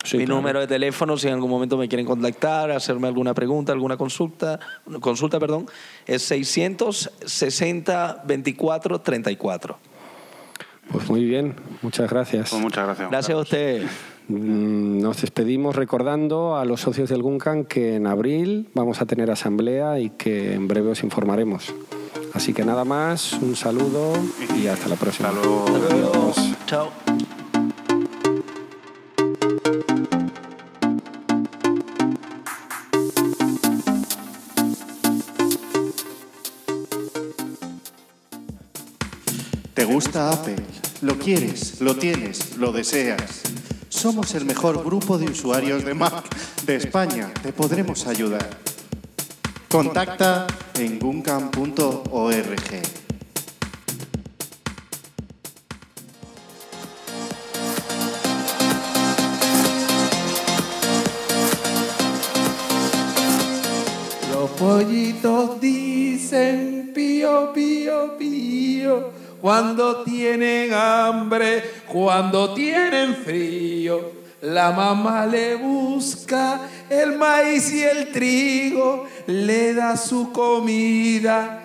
Sí, 0.07 0.19
mi 0.19 0.25
claro. 0.25 0.41
número 0.41 0.61
de 0.61 0.67
teléfono, 0.67 1.17
si 1.17 1.27
en 1.27 1.35
algún 1.35 1.51
momento 1.51 1.77
me 1.77 1.89
quieren 1.89 2.07
contactar, 2.07 2.71
hacerme 2.71 3.09
alguna 3.09 3.35
pregunta, 3.35 3.73
alguna 3.73 3.97
consulta, 3.97 4.59
consulta, 5.01 5.41
perdón, 5.41 5.67
es 6.07 6.23
660 6.23 8.23
24 8.27 9.01
34. 9.01 9.79
Pues 10.93 11.11
muy 11.11 11.25
bien, 11.25 11.55
muchas 11.83 12.09
gracias. 12.11 12.51
Pues 12.51 12.63
muchas 12.63 12.85
gracias. 12.87 13.11
Gracias 13.11 13.37
a 13.37 13.41
usted. 13.41 13.83
Mm, 14.29 15.01
Nos 15.01 15.21
despedimos 15.21 15.75
recordando 15.77 16.57
a 16.57 16.65
los 16.65 16.81
socios 16.81 17.09
del 17.11 17.23
Guncan 17.23 17.65
que 17.65 17.97
en 17.97 18.07
abril 18.07 18.69
vamos 18.75 19.01
a 19.01 19.07
tener 19.07 19.31
asamblea 19.31 19.99
y 19.99 20.11
que 20.11 20.55
en 20.55 20.69
breve 20.69 20.91
os 20.91 21.03
informaremos. 21.03 21.75
Así 22.35 22.53
que 22.53 22.65
nada 22.65 22.85
más, 22.85 23.33
un 23.35 23.57
saludo 23.57 24.13
y 24.57 24.67
hasta 24.67 24.89
la 24.89 24.97
próxima. 24.97 25.31
Hasta 25.31 25.41
luego. 25.41 25.65
Adiós. 25.91 26.37
Chao. 26.67 27.06
¿Te 39.77 39.85
gusta 39.85 40.31
Apple? 40.31 40.57
¿Lo 41.03 41.19
quieres? 41.19 41.83
¿Lo 41.83 41.97
tienes? 41.97 42.57
¿Lo 42.57 42.73
deseas? 42.73 43.43
Somos 43.91 44.35
el 44.35 44.47
mejor 44.47 44.83
grupo 44.83 45.19
de 45.19 45.27
usuarios 45.27 45.85
de 45.85 45.93
Mac 45.93 46.25
de 46.65 46.77
España. 46.77 47.31
Te 47.43 47.53
podremos 47.53 48.07
ayudar. 48.07 48.49
Contacta 49.69 50.47
en 50.79 50.99
guncam.org. 50.99 53.06
cuando 69.57 70.03
tienen 70.03 70.75
hambre, 70.75 71.65
cuando 71.87 72.53
tienen 72.53 73.17
frío. 73.17 74.13
La 74.43 74.71
mamá 74.71 75.25
le 75.25 75.55
busca 75.55 76.61
el 76.91 77.17
maíz 77.17 77.73
y 77.73 77.83
el 77.83 78.13
trigo, 78.13 79.07
le 79.27 79.73
da 79.73 79.97
su 79.97 80.31
comida 80.31 81.65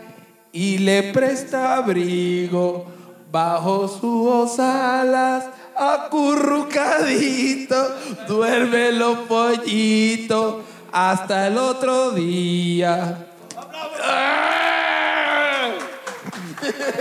y 0.54 0.78
le 0.78 1.12
presta 1.12 1.76
abrigo 1.76 2.86
bajo 3.30 3.90
sus 3.90 4.58
alas. 4.58 5.50
Acurrucadito, 5.76 7.76
duerme 8.26 8.94
los 8.94 9.18
pollitos 9.28 10.64
hasta 10.94 11.48
el 11.48 11.58
otro 11.58 12.12
día. 12.12 13.28